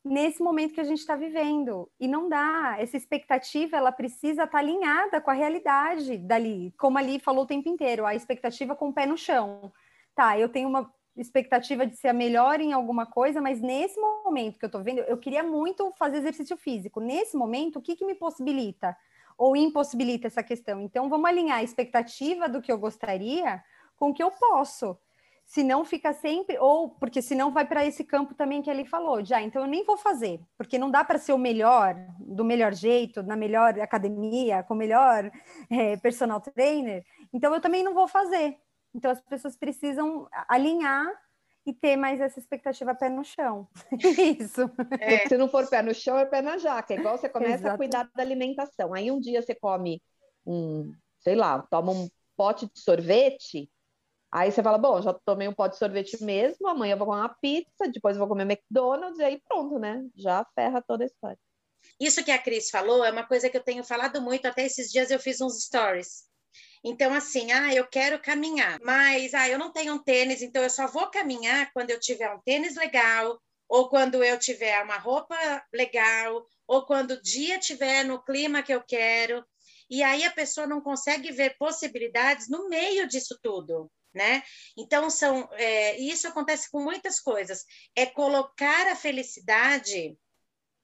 [0.05, 1.91] nesse momento que a gente está vivendo.
[1.99, 2.77] E não dá.
[2.79, 6.73] Essa expectativa ela precisa estar tá alinhada com a realidade dali.
[6.79, 9.73] Como ali falou o tempo inteiro, a expectativa com o pé no chão.
[10.15, 14.59] Tá, eu tenho uma expectativa de ser a melhor em alguma coisa, mas nesse momento
[14.59, 17.01] que eu tô vendo, eu queria muito fazer exercício físico.
[17.01, 18.97] Nesse momento, o que, que me possibilita
[19.37, 20.81] ou impossibilita essa questão?
[20.81, 23.63] Então, vamos alinhar a expectativa do que eu gostaria
[23.97, 24.97] com o que eu posso.
[25.45, 29.43] Senão fica sempre, ou porque senão vai para esse campo também que ele falou, já,
[29.43, 33.23] então eu nem vou fazer, porque não dá para ser o melhor, do melhor jeito,
[33.23, 35.31] na melhor academia, com o melhor
[35.71, 38.57] é, personal trainer, então eu também não vou fazer,
[38.95, 41.07] então as pessoas precisam alinhar
[41.65, 43.69] e ter mais essa expectativa pé no chão.
[44.39, 44.63] Isso.
[44.99, 45.29] É.
[45.29, 46.93] Se não for pé no chão, é pé na jaca.
[46.93, 47.75] É igual você começa Exato.
[47.75, 48.93] a cuidar da alimentação.
[48.93, 50.03] Aí um dia você come
[50.45, 53.71] um, sei lá, toma um pote de sorvete.
[54.33, 57.21] Aí você fala, bom, já tomei um pote de sorvete mesmo, amanhã eu vou comer
[57.21, 60.03] uma pizza, depois eu vou comer McDonald's, e aí pronto, né?
[60.17, 61.39] Já ferra toda a história.
[62.01, 64.91] Isso que a Cris falou é uma coisa que eu tenho falado muito, até esses
[64.91, 66.25] dias eu fiz uns stories.
[66.83, 70.71] Então, assim, ah, eu quero caminhar, mas ah, eu não tenho um tênis, então eu
[70.71, 75.37] só vou caminhar quando eu tiver um tênis legal, ou quando eu tiver uma roupa
[75.73, 79.45] legal, ou quando o dia tiver no clima que eu quero.
[79.91, 83.91] E aí a pessoa não consegue ver possibilidades no meio disso tudo.
[84.15, 84.43] Né?
[84.77, 87.65] Então são é, isso acontece com muitas coisas.
[87.97, 90.19] É colocar a felicidade,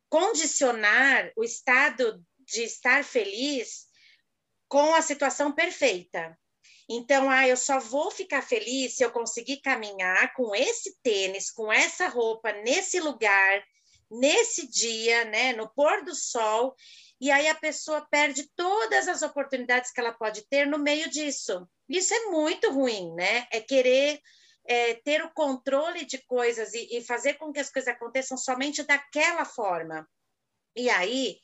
[0.08, 3.86] condicionar o estado de estar feliz
[4.66, 6.38] com a situação perfeita.
[6.90, 11.70] Então, ah, eu só vou ficar feliz se eu conseguir caminhar com esse tênis, com
[11.70, 13.62] essa roupa, nesse lugar,
[14.10, 16.74] nesse dia, né, no pôr do sol,
[17.20, 21.68] e aí a pessoa perde todas as oportunidades que ela pode ter no meio disso.
[21.88, 23.48] Isso é muito ruim, né?
[23.50, 24.20] É querer
[24.66, 28.82] é, ter o controle de coisas e, e fazer com que as coisas aconteçam somente
[28.84, 30.08] daquela forma.
[30.76, 31.38] E aí,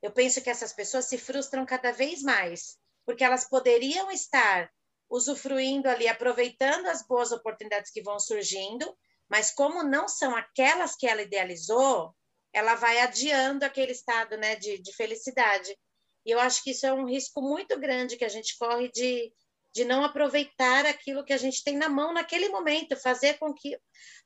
[0.00, 4.70] eu penso que essas pessoas se frustram cada vez mais, porque elas poderiam estar
[5.10, 8.96] usufruindo ali, aproveitando as boas oportunidades que vão surgindo,
[9.28, 12.14] mas como não são aquelas que ela idealizou,
[12.52, 15.76] ela vai adiando aquele estado né, de, de felicidade.
[16.24, 19.32] E eu acho que isso é um risco muito grande que a gente corre de,
[19.74, 23.78] de não aproveitar aquilo que a gente tem na mão naquele momento, fazer com que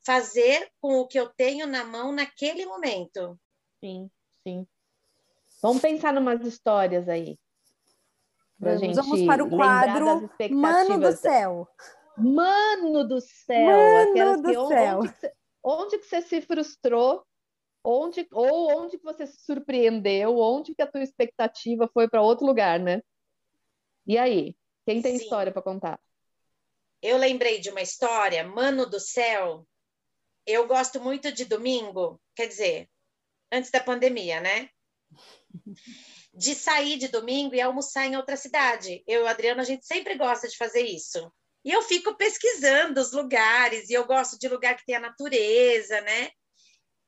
[0.04, 3.38] fazer com o que eu tenho na mão naquele momento.
[3.84, 4.10] Sim,
[4.42, 4.66] sim.
[5.62, 7.38] Vamos pensar umas histórias aí.
[8.58, 11.68] Pra Vamos, gente vamos para o quadro Mano do Céu.
[12.16, 14.14] Mano do céu!
[14.14, 14.98] Mano do que, céu!
[15.00, 15.32] Onde
[15.64, 17.24] onde que você se frustrou?
[17.84, 20.38] Onde, ou onde que você se surpreendeu?
[20.38, 23.02] Onde que a tua expectativa foi para outro lugar, né?
[24.06, 24.56] E aí?
[24.86, 25.24] Quem tem Sim.
[25.24, 26.00] história para contar?
[27.00, 29.66] Eu lembrei de uma história, Mano do Céu.
[30.46, 32.88] Eu gosto muito de domingo, quer dizer,
[33.50, 34.68] antes da pandemia, né?
[36.34, 39.02] de sair de domingo e almoçar em outra cidade.
[39.06, 41.30] Eu e o Adriano, a gente sempre gosta de fazer isso.
[41.64, 46.00] E eu fico pesquisando os lugares, e eu gosto de lugar que tem a natureza,
[46.00, 46.30] né?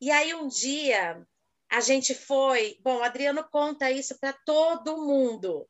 [0.05, 1.27] E aí um dia
[1.71, 5.67] a gente foi, bom, Adriano conta isso para todo mundo.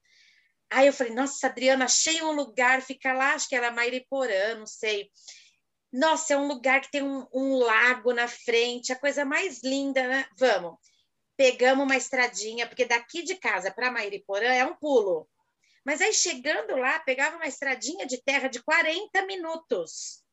[0.69, 4.67] Aí eu falei, nossa, Adriano, achei um lugar, fica lá, acho que era Mairiporã, não
[4.67, 5.09] sei.
[5.93, 10.07] Nossa, é um lugar que tem um, um lago na frente, a coisa mais linda,
[10.09, 10.27] né?
[10.37, 10.79] Vamos
[11.37, 15.29] pegamos uma estradinha, porque daqui de casa para Mairiporã é um pulo.
[15.85, 20.24] Mas aí chegando lá, pegava uma estradinha de terra de 40 minutos.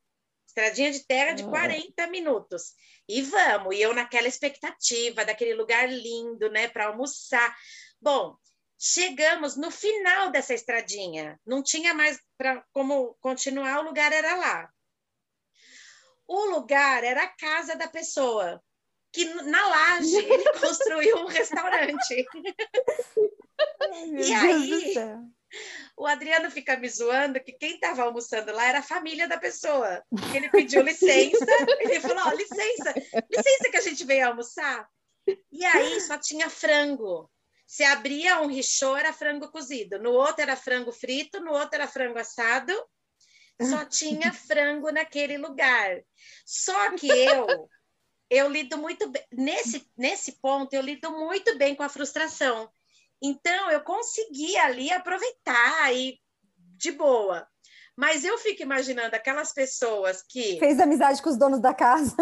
[0.52, 2.74] Estradinha de terra de 40 minutos.
[3.08, 7.56] E vamos, e eu naquela expectativa daquele lugar lindo, né, para almoçar.
[8.00, 8.36] Bom,
[8.78, 14.70] chegamos no final dessa estradinha, não tinha mais para como continuar, o lugar era lá.
[16.28, 18.62] O lugar era a casa da pessoa
[19.14, 22.26] que na laje ele construiu um restaurante.
[24.18, 24.94] E aí,
[25.98, 30.04] o Adriano fica me zoando que quem estava almoçando lá era a família da pessoa.
[30.34, 31.46] Ele pediu licença,
[31.80, 32.94] ele falou: oh, licença,
[33.30, 34.88] licença que a gente veio almoçar.
[35.52, 37.30] E aí só tinha frango.
[37.66, 41.88] Se abria um richô, era frango cozido, no outro era frango frito, no outro era
[41.88, 42.74] frango assado.
[43.62, 46.02] Só tinha frango naquele lugar.
[46.44, 47.70] Só que eu
[48.32, 52.72] eu lido muito bem, nesse, nesse ponto, eu lido muito bem com a frustração.
[53.22, 56.20] Então, eu consegui ali aproveitar e
[56.78, 57.48] de boa.
[57.96, 60.58] Mas eu fico imaginando aquelas pessoas que.
[60.58, 62.16] Fez amizade com os donos da casa.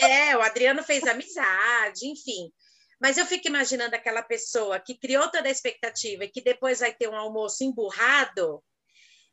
[0.00, 2.50] É, o Adriano fez amizade, enfim.
[3.00, 6.94] Mas eu fico imaginando aquela pessoa que criou toda a expectativa e que depois vai
[6.94, 8.62] ter um almoço emburrado,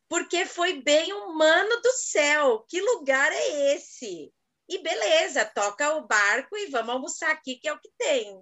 [0.09, 2.65] porque foi bem humano do céu.
[2.67, 4.33] Que lugar é esse?
[4.67, 8.41] E beleza, toca o barco e vamos almoçar aqui, que é o que tem.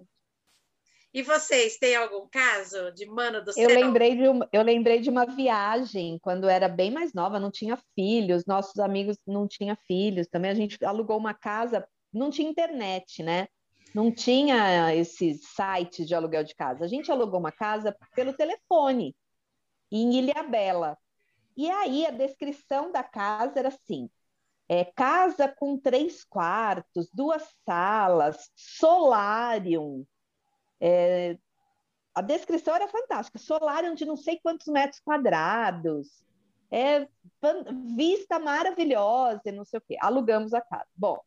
[1.14, 3.68] E vocês, têm algum caso de mano do céu?
[3.68, 7.50] Eu lembrei de uma, eu lembrei de uma viagem quando era bem mais nova, não
[7.50, 12.48] tinha filhos, nossos amigos não tinham filhos, também a gente alugou uma casa, não tinha
[12.48, 13.46] internet, né?
[13.94, 16.84] Não tinha esses sites de aluguel de casa.
[16.84, 19.14] A gente alugou uma casa pelo telefone
[19.90, 20.96] em Ilha Bela.
[21.54, 24.08] E aí a descrição da casa era assim:
[24.66, 30.06] é, casa com três quartos, duas salas, solário.
[30.84, 31.38] É,
[32.12, 33.38] a descrição era fantástica.
[33.38, 36.24] Solário de não sei quantos metros quadrados.
[36.70, 37.06] É,
[37.96, 39.96] vista maravilhosa, não sei o quê.
[40.00, 40.88] Alugamos a casa.
[40.96, 41.20] Bom,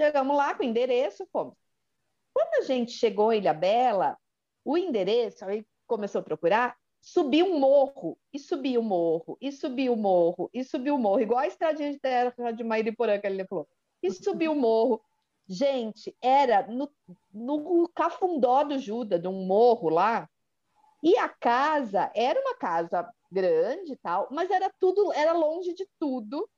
[0.00, 1.54] chegamos lá com o endereço, fomos.
[2.32, 4.16] Quando a gente chegou em Ilha Bela,
[4.64, 9.92] o endereço, aí começou a procurar, subiu um morro, e subiu um morro, e subiu
[9.92, 13.46] um morro, e subiu um morro, igual a estradinha de terra de Mairiporã que ele
[13.46, 13.68] falou.
[14.02, 15.02] E subiu um morro.
[15.46, 16.90] Gente, era no,
[17.32, 20.28] no cafundó do Juda, de um morro lá,
[21.02, 25.88] e a casa era uma casa grande e tal, mas era tudo, era longe de
[25.98, 26.48] tudo.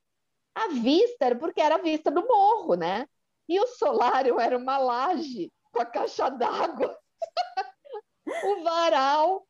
[0.55, 3.07] A vista era porque era a vista do morro, né?
[3.49, 6.97] E o solário era uma laje com a caixa d'água,
[8.45, 9.47] o varal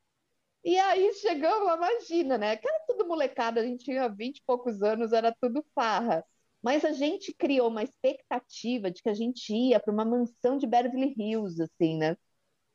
[0.63, 2.57] e aí chegamos, imagina, né?
[2.57, 6.25] Que era tudo molecada, a gente tinha 20 e poucos anos, era tudo farra.
[6.61, 10.67] Mas a gente criou uma expectativa de que a gente ia para uma mansão de
[10.67, 12.17] Beverly Hills, assim, né?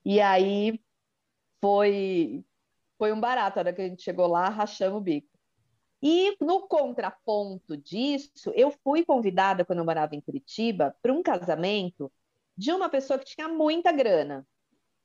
[0.04, 0.80] E aí
[1.60, 2.44] foi
[2.98, 5.28] foi um barato, a hora que a gente chegou lá, rachamos o bico.
[6.02, 12.12] E no contraponto disso, eu fui convidada, quando eu morava em Curitiba, para um casamento
[12.56, 14.46] de uma pessoa que tinha muita grana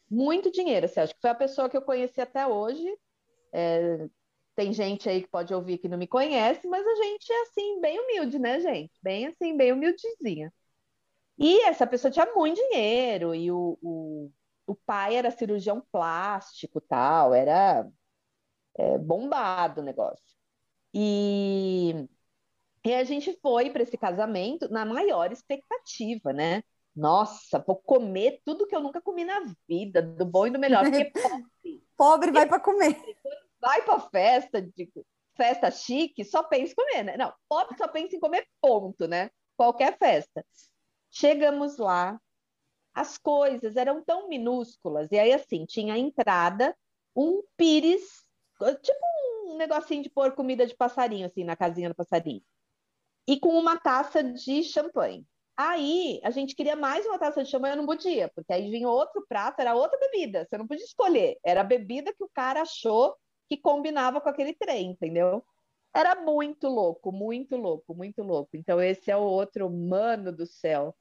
[0.10, 0.86] muito dinheiro.
[0.86, 2.86] Assim, acho que foi a pessoa que eu conheci até hoje.
[3.52, 4.08] É,
[4.58, 7.80] tem gente aí que pode ouvir que não me conhece, mas a gente é assim,
[7.80, 8.92] bem humilde, né, gente?
[9.04, 10.52] Bem assim, bem humildezinha.
[11.38, 14.32] E essa pessoa tinha muito dinheiro, e o, o,
[14.66, 17.88] o pai era cirurgião plástico tal, era
[18.76, 20.36] é, bombado o negócio.
[20.92, 22.08] E,
[22.84, 26.64] e a gente foi para esse casamento na maior expectativa, né?
[26.96, 30.84] Nossa, vou comer tudo que eu nunca comi na vida, do bom e do melhor.
[30.84, 33.00] Porque pobre, pobre vai para comer.
[33.60, 34.90] Vai para festa, de,
[35.36, 37.18] festa chique, só pensa em comer, né?
[37.18, 39.30] Não, pobre só pensa em comer, ponto, né?
[39.56, 40.46] Qualquer festa.
[41.10, 42.20] Chegamos lá,
[42.94, 46.76] as coisas eram tão minúsculas, e aí assim, tinha a entrada,
[47.16, 48.26] um pires,
[48.82, 49.00] tipo
[49.46, 52.42] um negocinho de pôr comida de passarinho, assim, na casinha do passarinho,
[53.28, 55.26] e com uma taça de champanhe.
[55.56, 58.88] Aí a gente queria mais uma taça de champanhe, eu não podia, porque aí vinha
[58.88, 61.38] outro prato, era outra bebida, você não podia escolher.
[61.44, 63.16] Era a bebida que o cara achou
[63.48, 65.44] que combinava com aquele trem, entendeu?
[65.94, 68.52] Era muito louco, muito louco, muito louco.
[68.54, 70.96] Então esse é o outro mano do céu.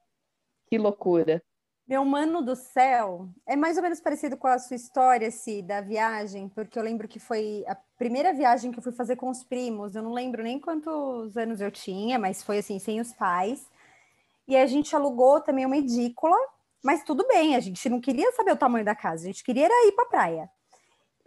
[0.68, 1.42] Que loucura.
[1.86, 5.80] Meu mano do céu é mais ou menos parecido com a sua história, assim, da
[5.80, 9.44] viagem, porque eu lembro que foi a primeira viagem que eu fui fazer com os
[9.44, 9.94] primos.
[9.94, 13.70] Eu não lembro nem quantos anos eu tinha, mas foi assim, sem os pais.
[14.48, 16.36] E a gente alugou também uma edícula,
[16.82, 19.66] mas tudo bem, a gente não queria saber o tamanho da casa, a gente queria
[19.86, 20.50] ir para a praia.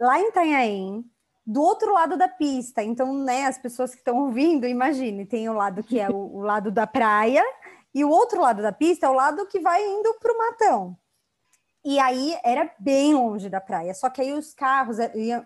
[0.00, 1.04] Lá em Itanhaém,
[1.46, 5.52] do outro lado da pista, então, né, as pessoas que estão ouvindo, imagine, tem o
[5.52, 7.44] lado que é o, o lado da praia,
[7.94, 10.96] e o outro lado da pista é o lado que vai indo para o matão.
[11.84, 14.98] E aí era bem longe da praia, só que aí os carros,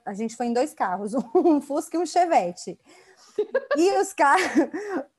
[0.05, 2.78] a gente foi em dois carros, um Fusca e um Chevette.
[3.76, 4.70] E os carros,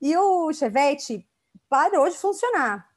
[0.02, 1.26] e o Chevette
[1.70, 2.88] parou de funcionar.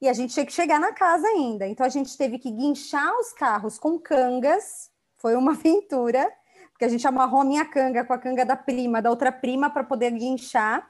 [0.00, 1.66] E a gente tinha que chegar na casa ainda.
[1.66, 4.90] Então a gente teve que guinchar os carros com cangas.
[5.18, 6.30] Foi uma aventura,
[6.70, 9.68] porque a gente amarrou a minha canga com a canga da prima, da outra prima,
[9.68, 10.88] para poder guinchar.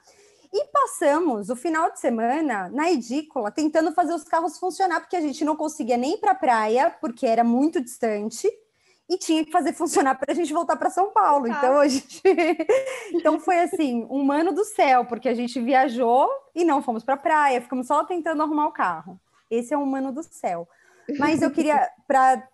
[0.52, 5.20] E passamos o final de semana na edícula, tentando fazer os carros funcionar, porque a
[5.20, 8.48] gente não conseguia nem ir para a praia, porque era muito distante
[9.08, 11.46] e tinha que fazer funcionar para a gente voltar para São Paulo.
[11.46, 11.48] Ah.
[11.50, 12.22] Então a gente,
[13.12, 17.14] então foi assim, um mano do céu, porque a gente viajou e não fomos para
[17.14, 19.18] a praia, ficamos só tentando arrumar o carro.
[19.50, 20.68] Esse é um mano do céu.
[21.18, 22.46] Mas eu queria para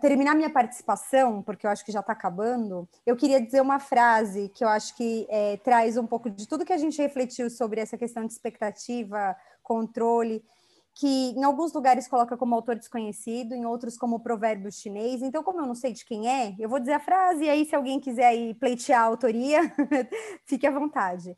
[0.00, 4.48] terminar minha participação, porque eu acho que já está acabando, eu queria dizer uma frase
[4.50, 7.80] que eu acho que é, traz um pouco de tudo que a gente refletiu sobre
[7.80, 10.44] essa questão de expectativa, controle
[10.94, 15.22] que em alguns lugares coloca como autor desconhecido, em outros como provérbio chinês.
[15.22, 17.64] Então, como eu não sei de quem é, eu vou dizer a frase e aí
[17.64, 19.60] se alguém quiser aí pleitear a autoria,
[20.46, 21.36] fique à vontade.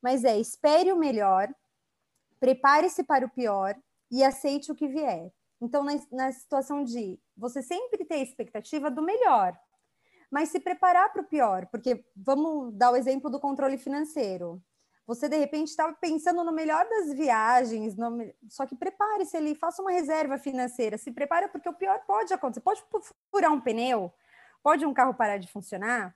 [0.00, 1.52] Mas é: espere o melhor,
[2.38, 3.74] prepare-se para o pior
[4.10, 5.32] e aceite o que vier.
[5.62, 9.56] Então, na, na situação de você sempre ter expectativa do melhor,
[10.28, 14.60] mas se preparar para o pior, porque vamos dar o exemplo do controle financeiro.
[15.06, 18.32] Você de repente estava pensando no melhor das viagens, no...
[18.48, 22.60] só que prepare-se ali, faça uma reserva financeira, se prepare porque o pior pode acontecer.
[22.60, 22.82] Pode
[23.30, 24.12] furar um pneu,
[24.64, 26.12] pode um carro parar de funcionar,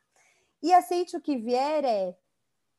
[0.60, 2.16] e aceite o que vier é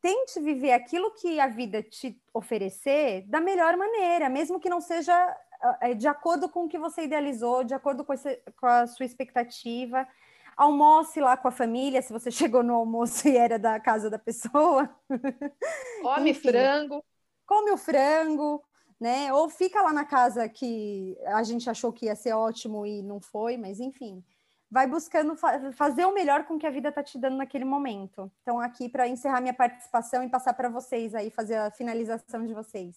[0.02, 5.36] tente viver aquilo que a vida te oferecer da melhor maneira, mesmo que não seja
[5.96, 10.06] de acordo com o que você idealizou, de acordo com, esse, com a sua expectativa.
[10.56, 14.18] Almoce lá com a família, se você chegou no almoço e era da casa da
[14.18, 14.88] pessoa.
[16.02, 17.04] Come Enfim, frango.
[17.46, 18.64] Come o frango,
[19.00, 19.32] né?
[19.32, 23.20] Ou fica lá na casa que a gente achou que ia ser ótimo e não
[23.20, 24.24] foi, mas enfim
[24.70, 28.30] vai buscando fa fazer o melhor com que a vida está te dando naquele momento.
[28.42, 32.52] Então, aqui para encerrar minha participação e passar para vocês aí, fazer a finalização de
[32.52, 32.96] vocês.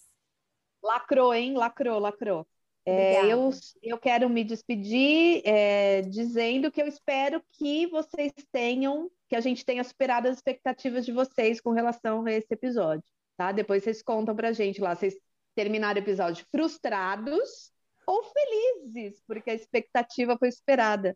[0.84, 1.54] Lacrou, hein?
[1.56, 2.48] Lacrou, lacrou.
[2.84, 3.52] É, eu,
[3.84, 9.64] eu quero me despedir é, dizendo que eu espero que vocês tenham, que a gente
[9.64, 13.04] tenha superado as expectativas de vocês com relação a esse episódio,
[13.38, 13.52] tá?
[13.52, 15.16] Depois vocês contam pra gente lá, vocês
[15.54, 17.72] terminaram o episódio frustrados
[18.08, 21.16] ou felizes, porque a expectativa foi superada.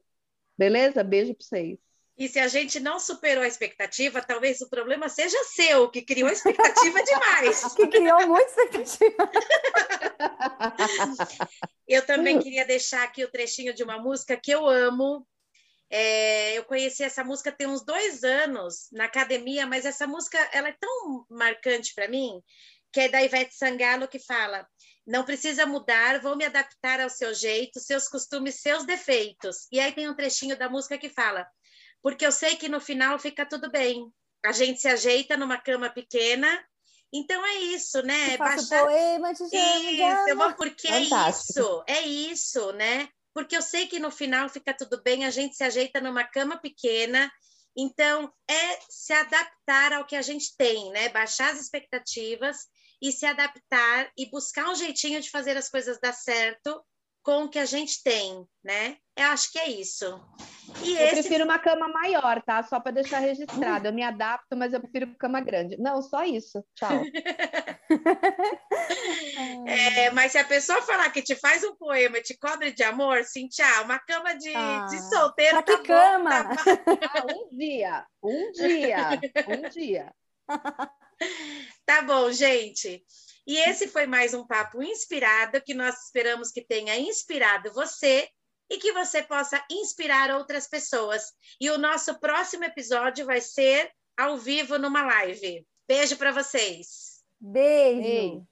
[0.57, 1.03] Beleza?
[1.03, 1.79] Beijo para vocês.
[2.17, 6.29] E se a gente não superou a expectativa, talvez o problema seja seu, que criou
[6.29, 7.63] expectativa demais.
[7.75, 9.31] que criou muita expectativa.
[11.87, 15.27] eu também queria deixar aqui o trechinho de uma música que eu amo.
[15.89, 20.69] É, eu conheci essa música tem uns dois anos na academia, mas essa música ela
[20.69, 22.41] é tão marcante para mim,
[22.91, 24.65] que é da Ivete Sangalo, que fala
[25.05, 29.67] não precisa mudar, vou me adaptar ao seu jeito, seus costumes, seus defeitos.
[29.71, 31.47] E aí tem um trechinho da música que fala:
[32.05, 34.13] porque eu sei que no final fica tudo bem.
[34.45, 36.47] A gente se ajeita numa cama pequena.
[37.11, 38.35] Então é isso, né?
[38.35, 38.83] Eu Baixar...
[38.83, 41.83] poema, te isso, eu vou, porque Fantástico.
[41.87, 43.09] é isso, é isso, né?
[43.33, 46.57] Porque eu sei que no final fica tudo bem, a gente se ajeita numa cama
[46.57, 47.31] pequena.
[47.75, 51.09] Então, é se adaptar ao que a gente tem, né?
[51.09, 52.67] Baixar as expectativas
[53.01, 56.85] e se adaptar e buscar um jeitinho de fazer as coisas dar certo
[57.25, 58.97] com o que a gente tem, né?
[59.17, 60.23] Eu acho que é isso.
[60.83, 61.13] E eu esse...
[61.13, 62.61] prefiro uma cama maior, tá?
[62.61, 63.87] Só para deixar registrado.
[63.87, 65.75] Eu me adapto, mas eu prefiro cama grande.
[65.77, 66.63] Não, só isso.
[66.75, 67.01] Tchau.
[69.67, 73.23] é, mas se a pessoa falar que te faz um poema, te cobre de amor,
[73.23, 73.85] sim, tchau.
[73.85, 75.63] Uma cama de, ah, de solteiro.
[75.63, 76.43] Pra tá que cama?
[76.85, 77.11] Bom, tá...
[77.11, 80.13] ah, um dia, um dia, um dia.
[81.85, 83.03] Tá bom, gente.
[83.47, 88.27] E esse foi mais um papo inspirado que nós esperamos que tenha inspirado você
[88.69, 91.31] e que você possa inspirar outras pessoas.
[91.61, 95.65] E o nosso próximo episódio vai ser ao vivo numa live.
[95.87, 97.23] Beijo para vocês.
[97.39, 98.01] Beijo.
[98.01, 98.47] Beijo.